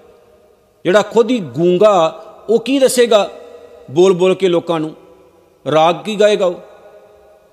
ਜਿਹੜਾ 0.87 1.03
ਖੁਦ 1.03 1.31
ਹੀ 1.31 1.39
ਗੂੰਗਾ, 1.39 2.25
ਉਹ 2.49 2.61
ਕੀ 2.61 2.79
ਦੱਸੇਗਾ? 2.79 3.31
ਬੋਲ 3.91 4.13
ਬੋਲ 4.13 4.35
ਕੇ 4.35 4.49
ਲੋਕਾਂ 4.49 4.81
ਨੂੰ। 4.81 4.95
ਰਾਗ 5.73 6.05
ਕੀ 6.05 6.21
ਗਾਏਗਾ 6.21 6.47
ਉਹ? 6.47 6.55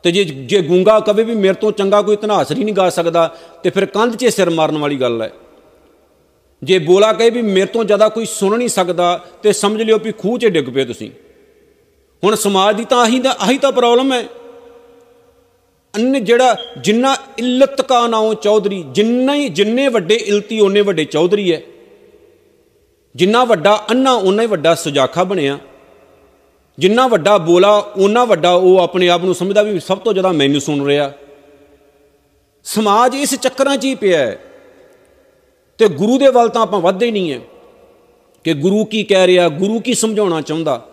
ਤੇ 0.03 0.11
ਜੇ 0.11 0.23
ਜੇ 0.23 0.61
ਗੂੰਗਾ 0.61 0.99
ਕਵੇ 0.99 1.23
ਵੀ 1.23 1.35
ਮੇਰੇ 1.35 1.53
ਤੋਂ 1.53 1.71
ਚੰਗਾ 1.71 2.01
ਕੋਈ 2.01 2.15
ਤਨਾਸਰੀ 2.15 2.63
ਨਹੀਂ 2.63 2.75
ਗਾ 2.75 2.89
ਸਕਦਾ, 2.89 3.35
ਤੇ 3.63 3.69
ਫਿਰ 3.69 3.85
ਕੰਧ 3.85 4.15
'ਚ 4.15 4.25
ਸਿਰ 4.25 4.49
ਮਾਰਨ 4.49 4.77
ਵਾਲੀ 4.77 4.95
ਗੱਲ 4.95 5.21
ਹੈ। 5.21 5.33
ਜੇ 6.63 6.79
ਬੋਲਾ 6.79 7.13
ਕਹੇ 7.13 7.29
ਵੀ 7.29 7.41
ਮੇਰੇ 7.41 7.65
ਤੋਂ 7.65 7.83
ਜ਼ਿਆਦਾ 7.83 8.09
ਕੋਈ 8.09 8.25
ਸੁਣ 8.25 8.57
ਨਹੀਂ 8.57 8.69
ਸਕਦਾ, 8.69 9.25
ਤੇ 9.43 9.53
ਸਮਝ 9.53 9.81
ਲਿਓ 9.81 9.97
ਵੀ 9.97 10.11
ਖੂਹ 10.11 10.39
'ਚ 10.39 10.45
ਡਿੱਗ 10.45 10.65
ਪਏ 10.65 10.85
ਤੁਸੀਂ। 10.85 11.11
ਹੁਣ 12.23 12.35
ਸਮਾਜ 12.35 12.75
ਦੀ 12.75 12.85
ਤਾਂ 12.85 12.97
ਆਹੀ 12.97 13.19
ਦਾ, 13.19 13.35
ਆਹੀ 13.39 13.57
ਤਾਂ 13.57 13.71
ਪ੍ਰੋਬਲਮ 13.71 14.13
ਹੈ। 14.13 14.23
ਅੰਨ 15.95 16.23
ਜਿਹੜਾ 16.23 16.55
ਜਿੰਨਾ 16.77 17.17
ਇਲਤ 17.37 17.81
ਕਾ 17.81 18.07
ਨਾਉ 18.07 18.33
ਚੌਧਰੀ, 18.33 18.83
ਜਿੰਨਾ 18.91 19.35
ਹੀ, 19.35 19.49
ਜਿੰਨੇ 19.49 19.87
ਵੱਡੇ 19.87 20.15
ਇਲਤੀ, 20.15 20.59
ਉਹਨੇ 20.59 20.81
ਵੱਡੇ 20.81 21.05
ਚੌਧਰੀ 21.05 21.53
ਹੈ। 21.53 21.61
ਜਿੰਨਾ 23.15 23.43
ਵੱਡਾ 23.43 23.86
ਅੰਨਾ 23.91 24.13
ਉਹਨਾਂ 24.13 24.43
ਹੀ 24.43 24.50
ਵੱਡਾ 24.50 24.75
ਸੁਜਾਖਾ 24.75 25.24
ਬਣਿਆ। 25.24 25.60
ਜਿੰਨਾ 26.79 27.08
ਵੱਡਾ 27.08 27.38
ਬੋਲਾ 27.38 27.75
ਉਹਨਾਂ 27.77 28.25
ਵੱਡਾ 28.25 28.51
ਉਹ 28.51 28.79
ਆਪਣੇ 28.79 29.10
ਆਪ 29.10 29.24
ਨੂੰ 29.24 29.36
ਸਮਝਦਾ 29.36 29.62
ਵੀ 29.62 29.79
ਸਭ 29.79 29.98
ਤੋਂ 29.98 30.13
ਜ਼ਿਆਦਾ 30.13 30.32
ਮੈਨੂੰ 30.32 30.62
ਸੁਣ 30.62 30.86
ਰਿਹਾ। 30.86 31.12
ਸਮਾਜ 32.63 33.15
ਇਸ 33.15 33.36
ਚੱਕਰਾਂ 33.36 33.77
'ਚ 33.77 33.86
ਹੀ 33.86 33.96
ਪਿਆ 33.96 34.20
ਹੈ 34.20 34.39
ਤੇ 35.77 35.88
ਗੁਰੂ 35.88 36.17
ਦੇ 36.17 36.27
ਵੱਲ 36.27 36.50
ਤਾਂ 36.50 36.62
ਆਪਾਂ 36.62 36.79
ਵੱਧਦੇ 36.79 37.12
ਨਹੀਂ 37.12 37.32
ਹੈ 37.34 37.39
ਕਿ 38.43 38.53
ਗੁਰੂ 38.53 38.86
ਕੀ 38.86 39.03
ਕਹਿ 39.03 39.27
ਰਿਹਾ, 39.27 39.50
ਗੁਰੂ 39.50 39.79
ਕੀ 39.79 39.93
ਸਮਝਾਉਣਾ 39.93 40.41
ਚਾਹੁੰਦਾ। 40.41 40.88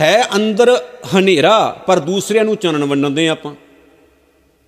ਹੈ 0.00 0.22
ਅੰਦਰ 0.36 0.84
ਹਨੇਰਾ, 1.16 1.76
ਪਰ 1.86 1.98
ਦੂਸਰਿਆਂ 1.98 2.44
ਨੂੰ 2.44 2.56
ਚਾਨਣ 2.56 2.84
ਵੰਡਦੇ 2.84 3.28
ਆਪਾਂ। 3.28 3.54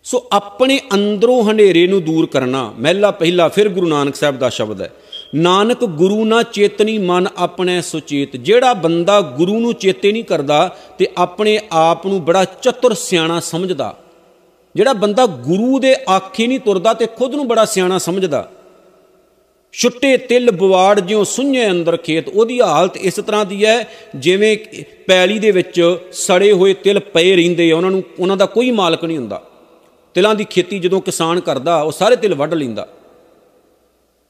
ਸੋ 0.05 0.29
ਆਪਣੇ 0.33 0.81
ਅੰਦਰੋਂ 0.95 1.45
ਹਨੇਰੇ 1.45 1.87
ਨੂੰ 1.87 2.05
ਦੂਰ 2.05 2.27
ਕਰਨਾ, 2.27 2.75
ਮਹਿਲਾ 2.79 3.11
ਪਹਿਲਾ, 3.11 3.49
ਫਿਰ 3.49 3.69
ਗੁਰੂ 3.69 3.87
ਨਾਨਕ 3.87 4.15
ਸਾਹਿਬ 4.15 4.39
ਦਾ 4.39 4.49
ਸ਼ਬਦ 4.49 4.83
ਹੈ। 4.83 4.91
ਨਾਨਕ 5.35 5.85
ਗੁਰੂ 5.85 6.25
ਨਾ 6.25 6.43
ਚੇਤਨੀ 6.43 6.99
ਮਨ 6.99 7.29
ਆਪਣੇ 7.37 7.83
ਸੁਚੇਤ। 7.83 8.37
ਜਿਹੜਾ 8.37 8.75
ਬੰਦਾ 8.75 9.21
ਗੁਰੂ 9.21 9.61
ਨੂੰ 9.61 9.75
ਚੇਤੇ 9.75 10.13
ਨਹੀਂ 10.13 10.25
ਕਰਦਾ 10.25 10.77
ਤੇ 10.99 11.09
ਆਪਣੇ 11.19 11.61
ਆਪ 11.73 12.07
ਨੂੰ 12.07 12.25
ਬੜਾ 12.25 12.45
ਚਤੁਰ 12.45 12.95
ਸਿਆਣਾ 12.95 13.41
ਸਮਝਦਾ। 13.41 13.99
ਜਿਹੜਾ 14.75 14.93
ਬੰਦਾ 14.93 15.27
ਗੁਰੂ 15.27 15.79
ਦੇ 15.79 15.97
ਆਖੇ 16.17 16.47
ਨਹੀਂ 16.47 16.61
ਤੁਰਦਾ 16.61 16.95
ਤੇ 16.95 17.07
ਖੁਦ 17.07 17.35
ਨੂੰ 17.35 17.49
ਬੜਾ 17.49 17.65
ਸਿਆਣਾ 17.65 17.99
ਸਮਝਦਾ। 17.99 18.51
ਛੁੱਟੇ 19.73 20.17
ਤਿਲ 20.17 20.51
ਬਵਾੜ 20.51 21.01
ਜਿਉ 21.01 21.25
ਸੁੰਝੇ 21.25 21.71
ਅੰਦਰ 21.71 21.97
ਖੇਤ। 21.97 22.29
ਉਹਦੀ 22.29 22.61
ਹਾਲਤ 22.61 22.97
ਇਸ 22.97 23.15
ਤਰ੍ਹਾਂ 23.15 23.45
ਦੀ 23.45 23.65
ਹੈ, 23.65 23.89
ਜਿਵੇਂ 24.17 24.85
ਪੈਲੀ 25.07 25.39
ਦੇ 25.39 25.51
ਵਿੱਚ 25.51 25.97
ਸੜੇ 26.13 26.53
ਹੋਏ 26.53 26.75
ਤਿਲ 26.75 26.99
ਪਏ 26.99 27.37
ਰਹਿੰਦੇ 27.37 27.71
ਆ, 27.71 27.77
ਉਹਨਾਂ 27.77 27.91
ਨੂੰ, 27.91 28.03
ਉਹਨਾਂ 28.19 28.37
ਦਾ 28.37 28.47
ਕੋਈ 28.47 28.71
ਮਾਲਕ 28.71 29.05
ਨਹੀਂ 29.05 29.19
ਹੁੰਦਾ। 29.19 29.43
ਤਿਲਾਂ 30.15 30.35
ਦੀ 30.35 30.45
ਖੇਤੀ 30.45 30.79
ਜਦੋਂ 30.79 31.01
ਕਿਸਾਨ 31.01 31.41
ਕਰਦਾ, 31.41 31.83
ਉਹ 31.83 31.93
ਸਾਰੇ 31.93 32.17
ਤਿਲ 32.17 32.35
ਵੱਢ 32.35 32.55
ਲੈਂਦਾ। 32.55 32.89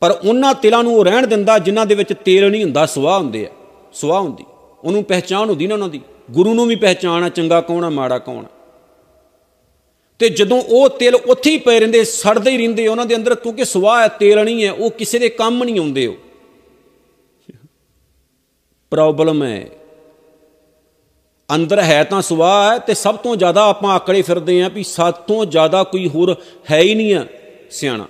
ਪਰ 0.03 0.19
ਉਹਨਾਂ 0.29 0.55
ਤਿਲਾਂ 0.55 0.85
ਨੂੰ 0.85 0.97
ਉਹ 0.97 1.05
ਰਹਿਣ 1.05 1.27
ਦਿੰਦਾ 1.27 1.59
ਜਿਨ੍ਹਾਂ 1.59 1.87
ਦੇ 1.87 1.95
ਵਿੱਚ 1.95 2.13
ਤੇਲ 2.25 2.51
ਨਹੀਂ 2.51 2.63
ਹੁੰਦਾ 2.63 2.87
ਸਵਾਹ 2.87 3.19
ਹੁੰਦੇ 3.19 3.47
ਆ 3.47 3.51
ਸਵਾਹ 3.93 4.21
ਹੁੰਦੀ। 4.21 4.45
ਉਹਨੂੰ 4.85 5.05
ਪਹਿਚਾਨ 5.05 5.49
ਹੁੰਦੀ 5.49 5.67
ਨਾ 5.67 5.75
ਉਹਨਾਂ 5.75 5.89
ਦੀ। 5.89 6.01
ਗੁਰੂ 6.31 6.55
ਨੂੰ 6.55 6.67
ਵੀ 6.67 6.77
ਪਹਿਚਾਨ 6.77 7.25
ਆ, 7.25 7.29
ਚੰਗਾ 7.29 7.61
ਕੌਣ 7.61 7.85
ਆ, 7.85 7.91
ਮਾੜਾ 7.91 8.19
ਕੌਣ 8.19 8.45
ਆ। 8.45 8.49
ਤੇ 10.19 10.29
ਜਦੋਂ 10.29 10.63
ਉਹ 10.63 10.89
ਤੇਲ 10.89 11.15
ਉੱਥੇ 11.15 11.51
ਹੀ 11.51 11.59
ਪਏ 11.59 11.81
ਰਹਿੰਦੇ, 11.81 12.05
ਸੜਦੇ 12.05 12.51
ਹੀ 12.51 12.57
ਰਹਿੰਦੇ, 12.57 12.87
ਉਹਨਾਂ 12.87 13.07
ਦੇ 13.07 13.17
ਅੰਦਰ 13.17 13.35
ਕਿਉਂਕਿ 13.35 13.65
ਸਵਾਹ 13.65 14.03
ਹੈ, 14.03 14.09
ਤੇਲ 14.09 14.45
ਨਹੀਂ 14.45 14.65
ਹੈ, 14.65 14.73
ਉਹ 14.73 14.91
ਕਿਸੇ 14.91 15.19
ਦੇ 15.19 15.29
ਕੰਮ 15.29 15.65
ਨਹੀਂ 15.65 15.81
ਆਉਂਦੇ 15.81 16.07
ਉਹ। 16.07 16.15
ਪ੍ਰੋਬਲਮ 18.91 19.43
ਹੈ। 19.43 19.69
ਅੰਦਰ 21.55 21.83
ਹੈ 21.83 22.05
ਤਾਂ 22.05 22.23
ਸਵਾਹ 22.23 22.73
ਹੈ 22.73 22.79
ਤੇ 22.79 22.95
ਸਭ 22.95 23.17
ਤੋਂ 23.17 23.37
ਜ਼ਿਆਦਾ 23.37 23.65
ਆਪਾਂ 23.65 23.95
ਆਕੜੇ 23.95 24.23
ਫਿਰਦੇ 24.23 24.62
ਆਂ 24.62 24.71
ਵੀ 24.71 24.83
ਸਭ 24.83 25.12
ਤੋਂ 25.12 25.47
ਜ਼ਿਆਦਾ 25.47 25.85
ਕੋਈ 25.85 26.09
ਹੋਰ 26.09 26.37
ਹੈ 26.71 26.79
ਹੀ 26.79 26.95
ਨਹੀਂ 26.95 27.15
ਆ 27.15 27.27
ਸਿਆਣਾ। 27.71 28.07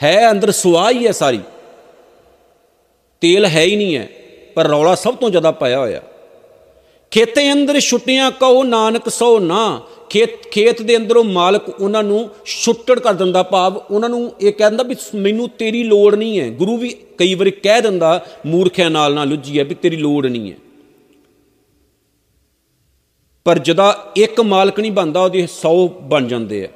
ਹੈ 0.00 0.30
ਅੰਦਰ 0.30 0.50
ਸਵਾਹ 0.50 0.90
ਹੀ 0.90 1.06
ਹੈ 1.06 1.12
ਸਾਰੀ। 1.12 1.40
ਤੇਲ 3.22 3.46
ਹੈ 3.46 3.62
ਹੀ 3.62 3.76
ਨਹੀਂ 3.76 3.96
ਹੈ, 3.96 4.08
ਪਰ 4.54 4.66
ਰੌਲਾ 4.66 4.94
ਸਭ 4.94 5.14
ਤੋਂ 5.14 5.30
ਜ਼ਿਆਦਾ 5.30 5.50
ਪਾਇਆ 5.50 5.78
ਹੋਇਆ। 5.78 6.02
ਖੇਤੇ 7.10 7.52
ਅੰਦਰ 7.52 7.80
ਛੁੱਟੀਆਂ 7.80 8.30
ਕਹੋ 8.30 8.62
ਨਾਨਕ 8.64 9.08
ਸੋ 9.08 9.38
ਨਾ, 9.38 9.80
ਖੇਤ 10.10 10.42
ਖੇਤ 10.50 10.82
ਦੇ 10.82 10.96
ਅੰਦਰੋਂ 10.96 11.24
ਮਾਲਕ 11.24 11.68
ਉਹਨਾਂ 11.80 12.02
ਨੂੰ 12.02 12.28
ਛੁੱਟੜ 12.44 12.98
ਕਰ 12.98 13.14
ਦਿੰਦਾ 13.14 13.42
ਭਾਵ, 13.42 13.76
ਉਹਨਾਂ 13.90 14.08
ਨੂੰ 14.08 14.32
ਇਹ 14.40 14.52
ਕਹਿੰਦਾ 14.52 14.82
ਵੀ 14.82 14.96
ਮੈਨੂੰ 15.14 15.48
ਤੇਰੀ 15.48 15.82
ਲੋੜ 15.82 16.14
ਨਹੀਂ 16.14 16.40
ਹੈ। 16.40 16.48
ਗੁਰੂ 16.50 16.76
ਵੀ 16.76 16.94
ਕਈ 17.18 17.34
ਵਾਰੀ 17.34 17.50
ਕਹਿ 17.50 17.82
ਦਿੰਦਾ, 17.82 18.26
ਮੂਰਖਿਆਂ 18.46 18.90
ਨਾਲ 18.90 19.14
ਨਾ 19.14 19.24
ਲੁੱਜੀ 19.24 19.58
ਹੈ 19.58 19.64
ਵੀ 19.64 19.74
ਤੇਰੀ 19.74 19.96
ਲੋੜ 19.96 20.26
ਨਹੀਂ 20.26 20.52
ਹੈ। 20.52 20.56
ਪਰ 23.44 23.58
ਜਦਾ 23.58 24.12
ਇੱਕ 24.16 24.40
ਮਾਲਕ 24.40 24.80
ਨਹੀਂ 24.80 24.92
ਬਣਦਾ, 24.92 25.20
ਉਹਦੇ 25.20 25.46
100 25.46 25.88
ਬਣ 25.88 26.26
ਜਾਂਦੇ 26.26 26.64
ਆ। 26.64 26.68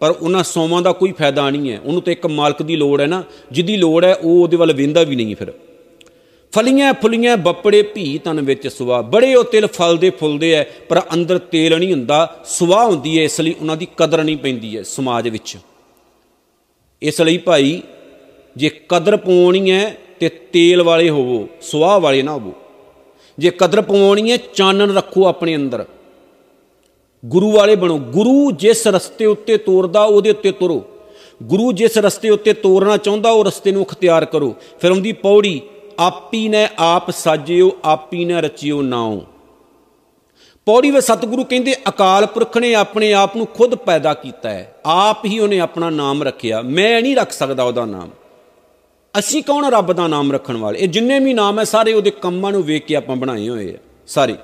ਪਰ 0.00 0.10
ਉਹਨਾਂ 0.10 0.42
ਸੌਵਾਂ 0.42 0.82
ਦਾ 0.82 0.92
ਕੋਈ 0.92 1.12
ਫਾਇਦਾ 1.12 1.50
ਨਹੀਂ 1.50 1.72
ਹੈ। 1.72 1.80
ਉਹਨੂੰ 1.80 2.02
ਤੇ 2.02 2.12
ਇੱਕ 2.12 2.26
ਮਾਲਕ 2.26 2.62
ਦੀ 2.62 2.76
ਲੋੜ 2.76 3.00
ਹੈ 3.00 3.06
ਨਾ। 3.06 3.24
ਜਿਹਦੀ 3.52 3.76
ਲੋੜ 3.76 4.04
ਹੈ, 4.04 4.14
ਉਹ 4.14 4.42
ਉਹਦੇ 4.42 4.56
ਵੱਲ 4.56 4.72
ਵੇਂਦਾ 4.72 5.02
ਵੀ 5.02 5.16
ਨਹੀਂ 5.16 5.36
ਫਿਰ। 5.36 5.52
ਫਲੀਆਂ 6.52 6.94
ਫੁਲੀਆਂ 6.94 7.36
ਬੱਪੜੇ 7.36 7.82
ਭੀ 7.82 8.18
ਤਨ 8.18 8.40
ਵਿੱਚ 8.40 8.68
ਸੁਆ। 8.68 9.02
ਬੜੇ 9.02 9.34
ਉਹ 9.34 9.44
ਤਿਲ 9.44 9.66
ਫਲਦੇ 9.66 10.10
ਫੁੱਲਦੇ 10.10 10.52
ਐ, 10.52 10.64
ਪਰ 10.88 11.02
ਅੰਦਰ 11.14 11.38
ਤੇਲ 11.38 11.78
ਨਹੀਂ 11.78 11.92
ਹੁੰਦਾ। 11.92 12.36
ਸੁਆ 12.44 12.84
ਹੁੰਦੀ 12.84 13.18
ਐ, 13.18 13.22
ਇਸ 13.22 13.40
ਲਈ 13.40 13.54
ਉਹਨਾਂ 13.60 13.76
ਦੀ 13.76 13.88
ਕਦਰ 13.96 14.24
ਨਹੀਂ 14.24 14.36
ਪੈਂਦੀ 14.36 14.76
ਐ 14.76 14.82
ਸਮਾਜ 14.82 15.28
ਵਿੱਚ। 15.28 15.56
ਇਸ 17.02 17.20
ਲਈ 17.20 17.38
ਭਾਈ, 17.38 17.82
ਜੇ 18.56 18.70
ਕਦਰ 18.88 19.16
ਪਾਉਣੀ 19.16 19.70
ਐ, 19.70 19.90
ਤੇ 20.20 20.28
ਤੇਲ 20.28 20.82
ਵਾਲੇ 20.82 21.10
ਹੋਵੋ, 21.10 21.48
ਸੁਆ 21.60 21.98
ਵਾਲੇ 21.98 22.22
ਨਾ 22.22 22.32
ਹੋਵੋ। 22.32 22.52
ਜੇ 23.38 23.50
ਕਦਰ 23.50 23.80
ਪਾਉਣੀ 23.80 24.30
ਐ, 24.30 24.36
ਚਾਨਣ 24.54 24.94
ਰੱਖੋ 24.94 25.26
ਆਪਣੇ 25.26 25.56
ਅੰਦਰ। 25.56 25.84
ਗੁਰੂ 27.24 27.52
ਵਾਲੇ 27.52 27.76
ਬਣੋ। 27.76 27.98
ਗੁਰੂ 27.98 28.50
ਜਿਸ 28.50 28.86
ਰਸਤੇ 28.86 29.26
ਉੱਤੇ 29.26 29.56
ਤੋਰਦਾ, 29.56 30.04
ਉਹਦੇ 30.04 30.30
ਉੱਤੇ 30.30 30.52
ਤੁਰੋ। 30.52 30.84
ਗੁਰੂ 31.42 31.72
ਜਿਸ 31.72 31.98
ਰਸਤੇ 31.98 32.30
ਉੱਤੇ 32.30 32.52
ਤੋਰਨਾ 32.52 32.96
ਚਾਹੁੰਦਾ, 32.96 33.30
ਉਹ 33.30 33.44
ਰਸਤੇ 33.44 33.72
ਨੂੰ 33.72 33.82
ਅਖਤਿਆਰ 33.82 34.24
ਕਰੋ। 34.24 34.54
ਫਿਰ 34.80 34.90
ਉਹਦੀ 34.90 35.12
ਪੌੜੀ, 35.12 35.60
ਆਪੀ 35.98 36.48
ਨੇ 36.48 36.68
ਆਪ 36.78 37.10
ਸਾਜਿਓ, 37.10 37.72
ਆਪੀ 37.84 38.24
ਨੇ 38.24 38.40
ਰਚਿਓ 38.40 38.82
ਨਾਉ। 38.82 39.20
ਪੌੜੀ 40.66 40.90
ਵਿੱਚ 40.90 41.06
ਸਤਿਗੁਰੂ 41.06 41.44
ਕਹਿੰਦੇ, 41.44 41.74
ਅਕਾਲ 41.88 42.26
ਪੁਰਖ 42.26 42.58
ਨੇ 42.58 42.74
ਆਪਣੇ 42.74 43.14
ਆਪ 43.14 43.36
ਨੂੰ 43.36 43.46
ਖੁਦ 43.46 43.74
ਪੈਦਾ 43.74 44.14
ਕੀਤਾ 44.14 44.50
ਹੈ। 44.50 44.74
ਆਪ 44.86 45.24
ਹੀ 45.24 45.38
ਉਹਨੇ 45.38 45.60
ਆਪਣਾ 45.60 45.90
ਨਾਮ 45.90 46.22
ਰੱਖਿਆ। 46.22 46.62
ਮੈਂ 46.62 47.02
ਨਹੀਂ 47.02 47.16
ਰੱਖ 47.16 47.30
ਸਕਦਾ 47.30 47.62
ਉਹਦਾ 47.62 47.84
ਨਾਮ। 47.84 48.10
ਅਸੀਂ 49.18 49.42
ਕੌਣ 49.42 49.70
ਰੱਬ 49.70 49.92
ਦਾ 49.92 50.06
ਨਾਮ 50.06 50.32
ਰੱਖਣ 50.32 50.56
ਵਾਲੇ? 50.56 50.78
ਇਹ 50.78 50.88
ਜਿੰਨੇ 50.88 51.18
ਵੀ 51.18 51.34
ਨਾਮ 51.34 51.58
ਹੈ, 51.58 51.64
ਸਾਰੇ 51.64 51.92
ਉਹਦੇ 51.92 52.10
ਕੰਮਾਂ 52.10 52.52
ਨੂੰ 52.52 52.62
ਵੇਖ 52.62 52.84
ਕੇ 52.84 52.96
ਆਪਾਂ 52.96 53.16
ਬਣਾਏ 53.16 53.48
ਹੋਏ 53.48 53.74
ਆ। 53.74 53.78
ਸਾਰੇ। 54.06 54.34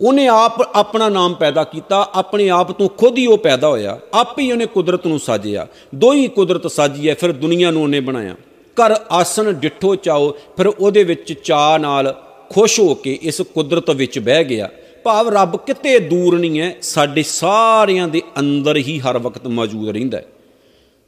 ਉਹਨੇ 0.00 0.26
ਆਪ 0.26 0.76
ਆਪਣਾ 0.76 1.08
ਨਾਮ 1.08 1.34
ਪੈਦਾ 1.34 1.64
ਕੀਤਾ, 1.64 2.08
ਆਪਣੇ 2.14 2.48
ਆਪ 2.50 2.72
ਤੋਂ 2.72 2.88
ਖੁਦ 2.88 3.18
ਹੀ 3.18 3.26
ਉਹ 3.26 3.38
ਪੈਦਾ 3.38 3.68
ਹੋਇਆ, 3.68 3.98
ਆਪ 4.14 4.38
ਹੀ 4.38 4.52
ਉਹਨੇ 4.52 4.66
ਕੁਦਰਤ 4.66 5.06
ਨੂੰ 5.06 5.18
ਸਾਜਿਆ। 5.18 5.66
ਦੋ 5.94 6.12
ਹੀ 6.12 6.28
ਕੁਦਰਤ 6.28 6.70
ਸਾਜੀ 6.70 7.08
ਹੈ, 7.08 7.14
ਫਿਰ 7.14 7.32
ਦੁਨੀਆ 7.32 7.70
ਨੂੰ 7.70 7.82
ਉਹਨੇ 7.82 8.00
ਬਣਾਇਆ। 8.00 8.34
ਕਰ 8.76 8.94
ਆਸਨ 9.10 9.52
ਡਿੱਠੋ 9.52 9.94
ਚਾਓ, 9.94 10.30
ਫਿਰ 10.56 10.66
ਉਹਦੇ 10.66 11.04
ਵਿੱਚ 11.04 11.32
ਚਾ 11.32 11.78
ਨਾਲ 11.78 12.14
ਖੁਸ਼ 12.50 12.80
ਹੋ 12.80 12.94
ਕੇ 12.94 13.18
ਇਸ 13.22 13.40
ਕੁਦਰਤ 13.40 13.90
ਵਿੱਚ 13.90 14.18
ਬਹਿ 14.18 14.44
ਗਿਆ। 14.44 14.68
ਭਾਵ 15.04 15.28
ਰੱਬ 15.28 15.56
ਕਿਤੇ 15.56 15.98
ਦੂਰ 15.98 16.38
ਨਹੀਂ 16.38 16.60
ਹੈ, 16.60 16.74
ਸਾਡੇ 16.82 17.22
ਸਾਰਿਆਂ 17.22 18.08
ਦੇ 18.08 18.22
ਅੰਦਰ 18.38 18.76
ਹੀ 18.76 18.98
ਹਰ 18.98 19.18
ਵਕਤ 19.18 19.46
ਮੌਜੂਦ 19.46 19.88
ਰਹਿੰਦਾ 19.88 20.18
ਹੈ। 20.18 20.24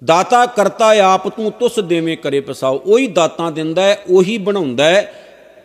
ਦਾਤਾ 0.04 0.46
ਕਰਤਾ 0.46 0.94
ਆਪ 1.04 1.28
ਤੂੰ 1.28 1.52
ਤੁਸ 1.52 1.78
ਦੇਵੇਂ 1.78 2.16
ਕਰੇ 2.16 2.40
ਪਸਾਓ। 2.40 2.80
ਉਹੀ 2.86 3.06
ਦਾਤਾਂ 3.06 3.52
ਦਿੰਦਾ 3.52 3.82
ਹੈ, 3.82 3.98
ਉਹੀ 4.10 4.38
ਬਣਾਉਂਦਾ 4.38 4.84
ਹੈ 4.84 5.12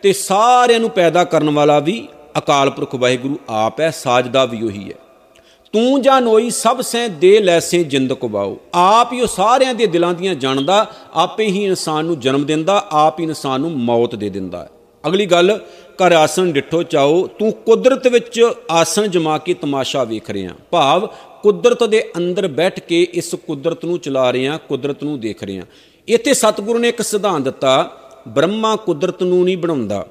ਤੇ 0.02 0.12
ਸਾਰਿਆਂ 0.12 0.80
ਨੂੰ 0.80 0.90
ਪੈਦਾ 0.90 1.24
ਕਰਨ 1.24 1.50
ਵਾਲਾ 1.50 1.78
ਵੀ 1.78 2.08
ਅਕਾਲ 2.38 2.70
ਪੁਰਖ 2.70 2.94
ਵਾਹਿਗੁਰੂ 2.94 3.38
ਆਪ 3.48 3.80
ਹੈ, 3.80 3.90
ਸਾਜਦਾ 3.90 4.44
ਵੀ 4.44 4.62
ਉਹੀ 4.62 4.88
ਹੈ। 4.88 4.94
ਤੂੰ 5.72 6.02
ਜਾਣੋਈ 6.02 6.50
ਸਭ 6.50 6.80
ਸੈ 6.80 7.08
ਦੇ 7.08 7.40
ਲੈਸੇ 7.40 7.84
ਜਿੰਦ 7.84 8.12
ਕੁਬਾਓ। 8.12 8.58
ਆਪ 8.74 9.12
ਹੀ 9.12 9.20
ਉਹ 9.20 9.26
ਸਾਰਿਆਂ 9.26 9.74
ਦੇ 9.74 9.86
ਦਿਲਾਂ 9.86 10.14
ਦੀਆਂ 10.14 10.34
ਜਾਣਦਾ, 10.34 10.86
ਆਪੇ 11.14 11.46
ਹੀ 11.46 11.64
ਇਨਸਾਨ 11.64 12.04
ਨੂੰ 12.04 12.20
ਜਨਮ 12.20 12.44
ਦਿੰਦਾ, 12.44 12.86
ਆਪ 12.90 13.20
ਹੀ 13.20 13.24
ਇਨਸਾਨ 13.24 13.60
ਨੂੰ 13.60 13.70
ਮੌਤ 13.70 14.14
ਦੇ 14.14 14.30
ਦਿੰਦਾ 14.30 14.62
ਹੈ। 14.62 14.68
ਅਗਲੀ 15.06 15.26
ਗੱਲ 15.26 15.60
ਕਰ 15.98 16.12
ਆਸਨ 16.12 16.52
ਡਿੱਠੋ 16.52 16.82
ਚਾਓ, 16.82 17.26
ਤੂੰ 17.26 17.52
ਕੁਦਰਤ 17.52 18.06
ਵਿੱਚ 18.06 18.50
ਆਸਨ 18.70 19.10
ਜਮਾ 19.10 19.38
ਕੇ 19.38 19.54
ਤਮਾਸ਼ਾ 19.54 20.04
ਵੇਖ 20.04 20.30
ਰਿਹਾ। 20.30 20.52
ਭਾਵ, 20.70 21.06
ਕੁਦਰਤ 21.42 21.84
ਦੇ 21.84 22.12
ਅੰਦਰ 22.16 22.48
ਬੈਠ 22.48 22.80
ਕੇ 22.80 23.02
ਇਸ 23.02 23.34
ਕੁਦਰਤ 23.34 23.84
ਨੂੰ 23.84 23.98
ਚਲਾ 23.98 24.32
ਰਿਹਾ, 24.32 24.56
ਕੁਦਰਤ 24.56 25.04
ਨੂੰ 25.04 25.20
ਦੇਖ 25.20 25.42
ਰਿਹਾ। 25.42 25.64
ਇੱਥੇ 26.08 26.34
ਸਤਿਗੁਰੂ 26.34 26.78
ਨੇ 26.78 26.88
ਇੱਕ 26.88 27.02
ਸਿਧਾਂਤ 27.02 27.42
ਦਿੱਤਾ, 27.42 27.90
ਬ੍ਰਹਮਾ 28.28 28.76
ਕੁਦਰਤ 28.76 29.22
ਨੂੰ 29.22 29.44
ਨਹੀਂ 29.44 29.58
ਬਣਾਉਂਦਾ। 29.58 30.06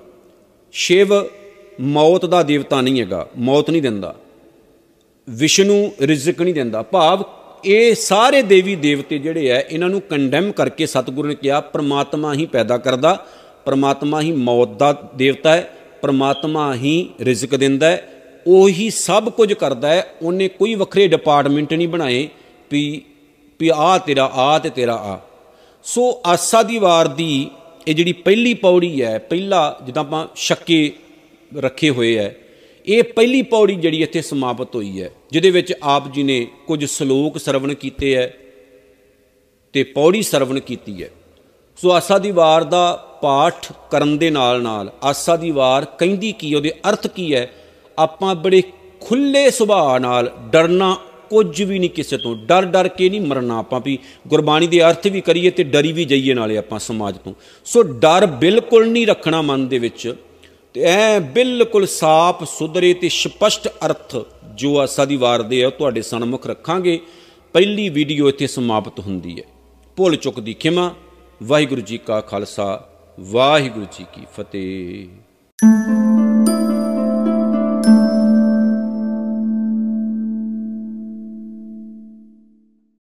ਸ਼ਿਵ 0.71 1.13
ਮੌਤ 1.81 2.25
ਦਾ 2.25 2.43
ਦੇਵਤਾ 2.43 2.81
ਨਹੀਂ 2.81 3.01
ਹੈਗਾ, 3.01 3.27
ਮੌਤ 3.37 3.69
ਨਹੀਂ 3.69 3.81
ਦਿੰਦਾ। 3.81 4.15
ਵਿਸ਼ਨੂੰ 5.29 5.93
ਰਿਜ਼ਕ 6.01 6.41
ਨਹੀਂ 6.41 6.53
ਦਿੰਦਾ। 6.53 6.81
ਭਾਵ 6.81 7.23
ਇਹ 7.65 7.95
ਸਾਰੇ 7.95 8.41
ਦੇਵੀ 8.41 8.75
ਦੇਵਤੇ 8.75 9.17
ਜਿਹੜੇ 9.17 9.51
ਆ 9.51 9.59
ਇਹਨਾਂ 9.59 9.89
ਨੂੰ 9.89 10.01
ਕੰਡੈਮ 10.01 10.51
ਕਰਕੇ 10.51 10.85
ਸਤਿਗੁਰੂ 10.85 11.27
ਨੇ 11.27 11.35
ਕਿਹਾ, 11.35 11.59
ਪ੍ਰਮਾਤਮਾ 11.61 12.33
ਹੀ 12.33 12.45
ਪੈਦਾ 12.45 12.77
ਕਰਦਾ, 12.77 13.25
ਪ੍ਰਮਾਤਮਾ 13.65 14.21
ਹੀ 14.21 14.31
ਮੌਤ 14.31 14.69
ਦਾ 14.69 15.11
ਦੇਵਤਾ 15.15 15.53
ਹੈ 15.53 15.69
ਪ੍ਰਮਾਤਮਾ 16.01 16.75
ਹੀ 16.75 17.09
ਰਿਜ਼ਕ 17.21 17.55
ਦਿੰਦਾ 17.55 17.87
ਹੈ 17.87 18.09
ਉਹੀ 18.47 18.89
ਸਭ 18.89 19.29
ਕੁਝ 19.29 19.53
ਕਰਦਾ 19.53 19.87
ਹੈ 19.87 20.07
ਉਹਨੇ 20.21 20.47
ਕੋਈ 20.47 20.75
ਵੱਖਰੇ 20.75 21.07
ਡਿਪਾਰਟਮੈਂਟ 21.07 21.73
ਨਹੀਂ 21.73 21.87
ਬਣਾਏ 21.87 22.29
ਵੀ 22.71 23.01
ਵੀ 23.59 23.71
ਆ 23.75 23.97
ਤੇਰਾ, 23.97 24.25
ਆ 24.25 24.59
ਤੇ 24.59 24.69
ਤੇਰਾ, 24.69 24.95
ਆ। 24.95 25.19
ਸੋ 25.83 26.21
ਆਸਾ 26.25 26.63
ਦੀ 26.63 26.77
ਵਾਰ 26.77 27.07
ਦੀ 27.07 27.49
ਇਹ 27.87 27.95
ਜਿਹੜੀ 27.95 28.13
ਪਹਿਲੀ 28.13 28.53
ਪੌੜੀ 28.53 29.03
ਹੈ 29.03 29.17
ਪਹਿਲਾ 29.17 29.79
ਜਿੱਦਾਂ 29.85 30.03
ਆਪਾਂ 30.03 30.27
ਛੱਕੇ 30.35 30.93
ਰੱਖੇ 31.57 31.89
ਹੋਏ 31.89 32.17
ਹੈ। 32.17 32.35
ਇਹ 32.85 33.03
ਪਹਿਲੀ 33.03 33.41
ਪੌੜੀ 33.41 33.75
ਜਿਹੜੀ 33.75 34.01
ਇੱਥੇ 34.03 34.21
ਸਮਾਪਤ 34.21 34.75
ਹੋਈ 34.75 35.01
ਹੈ, 35.01 35.09
ਜਿਹਦੇ 35.31 35.51
ਵਿੱਚ 35.51 35.73
ਆਪ 35.83 36.11
ਜੀ 36.11 36.23
ਨੇ 36.23 36.47
ਕੁਝ 36.67 36.85
ਸ਼ਲੋਕ 36.85 37.37
ਸਰਵਣ 37.37 37.73
ਕੀਤੇ 37.73 38.15
ਹੈ 38.15 38.33
ਤੇ 39.73 39.83
ਪੌੜੀ 39.83 40.21
ਸਰਵਣ 40.21 40.59
ਕੀਤੀ 40.59 41.03
ਹੈ। 41.03 41.09
ਸੋ 41.77 41.91
ਆਸਾ 41.91 42.17
ਦੀ 42.17 42.31
ਵਾਰ 42.31 42.63
ਦਾ 42.63 42.83
ਪਾਠ 43.21 43.71
ਕਰਨ 43.91 44.17
ਦੇ 44.17 44.29
ਨਾਲ 44.29 44.61
ਨਾਲ 44.61 44.91
ਆਸਾ 45.03 45.35
ਦੀ 45.35 45.51
ਵਾਰ 45.51 45.85
ਕਹਿੰਦੀ 45.85 46.31
ਕੀ 46.31 46.53
ਉਹਦੇ 46.55 46.71
ਅਰਥ 46.89 47.07
ਕੀ 47.07 47.33
ਹੈ? 47.35 47.49
ਆਪਾਂ 47.97 48.35
ਬੜੇ 48.35 48.61
ਖੁੱਲੇ 49.01 49.49
ਸੁਭਾਅ 49.51 49.99
ਨਾਲ 49.99 50.31
ਡਰਨਾ 50.51 50.97
ਕੁਝ 51.29 51.61
ਵੀ 51.63 51.79
ਨਹੀਂ 51.79 51.89
ਕਿਸੇ 51.89 52.17
ਤੋਂ। 52.17 52.35
ਡਰ 52.35 52.65
ਡਰ 52.65 52.87
ਕੇ 52.87 53.09
ਨਹੀਂ 53.09 53.21
ਮਰਨਾ 53.21 53.57
ਆਪਾਂ 53.59 53.79
ਵੀ। 53.85 53.97
ਗੁਰਬਾਣੀ 54.27 54.67
ਦੇ 54.67 54.81
ਅਰਥ 54.81 55.07
ਵੀ 55.07 55.21
ਕਰੀਏ 55.21 55.49
ਤੇ 55.49 55.63
ਡਰੀ 55.63 55.91
ਵੀ 55.91 56.05
ਜਾਈਏ 56.05 56.33
ਨਾਲੇ 56.33 56.57
ਆਪਾਂ 56.57 56.79
ਸਮਾਜ 56.79 57.17
ਤੋਂ। 57.17 57.33
ਸੋ 57.65 57.83
ਡਰ 57.83 58.25
ਬਿਲਕੁਲ 58.25 58.87
ਨਹੀਂ 58.87 59.07
ਰੱਖਣਾ 59.07 59.41
ਮਨ 59.41 59.67
ਦੇ 59.67 59.79
ਵਿੱਚ। 59.79 60.13
ਤੇ 60.73 60.81
ਐ 60.81 61.19
ਬਿਲਕੁਲ 61.19 61.87
ਸਾਫ਼, 61.87 62.43
ਸੁਧਰੇ 62.43 62.93
ਤੇ 62.93 63.09
ਸਪਸ਼ਟ 63.09 63.67
ਅਰਥ 63.85 64.15
ਜੋ 64.55 64.79
ਆਸਾ 64.79 65.05
ਦੀ 65.05 65.15
ਵਾਰ 65.15 65.41
ਦੇ 65.41 65.63
ਆ 65.63 65.69
ਤੁਹਾਡੇ 65.69 66.01
ਸਨਮੁਖ 66.01 66.47
ਰੱਖਾਂਗੇ। 66.47 66.99
ਪਹਿਲੀ 67.53 67.89
ਵੀਡੀਓ 67.89 68.29
ਇੱਥੇ 68.29 68.47
ਸਮਾਪਤ 68.47 68.99
ਹੁੰਦੀ 68.99 69.37
ਹੈ। 69.39 69.43
ਭੁੱਲ 69.97 70.15
ਚੁੱਕ 70.15 70.39
ਦੀ 70.39 70.53
ਖਿਮਾ। 70.53 70.95
ਵਾਹਿਗੁਰੂ 71.43 71.81
ਜੀ 71.81 71.97
ਕਾ 71.97 72.21
ਖਾਲਸਾ, 72.21 72.89
ਵਾਹਿਗੁਰੂ 73.19 73.85
ਜੀ 73.91 74.05
ਕੀ 74.13 74.21
ਫਤਿਹ। 74.37 76.32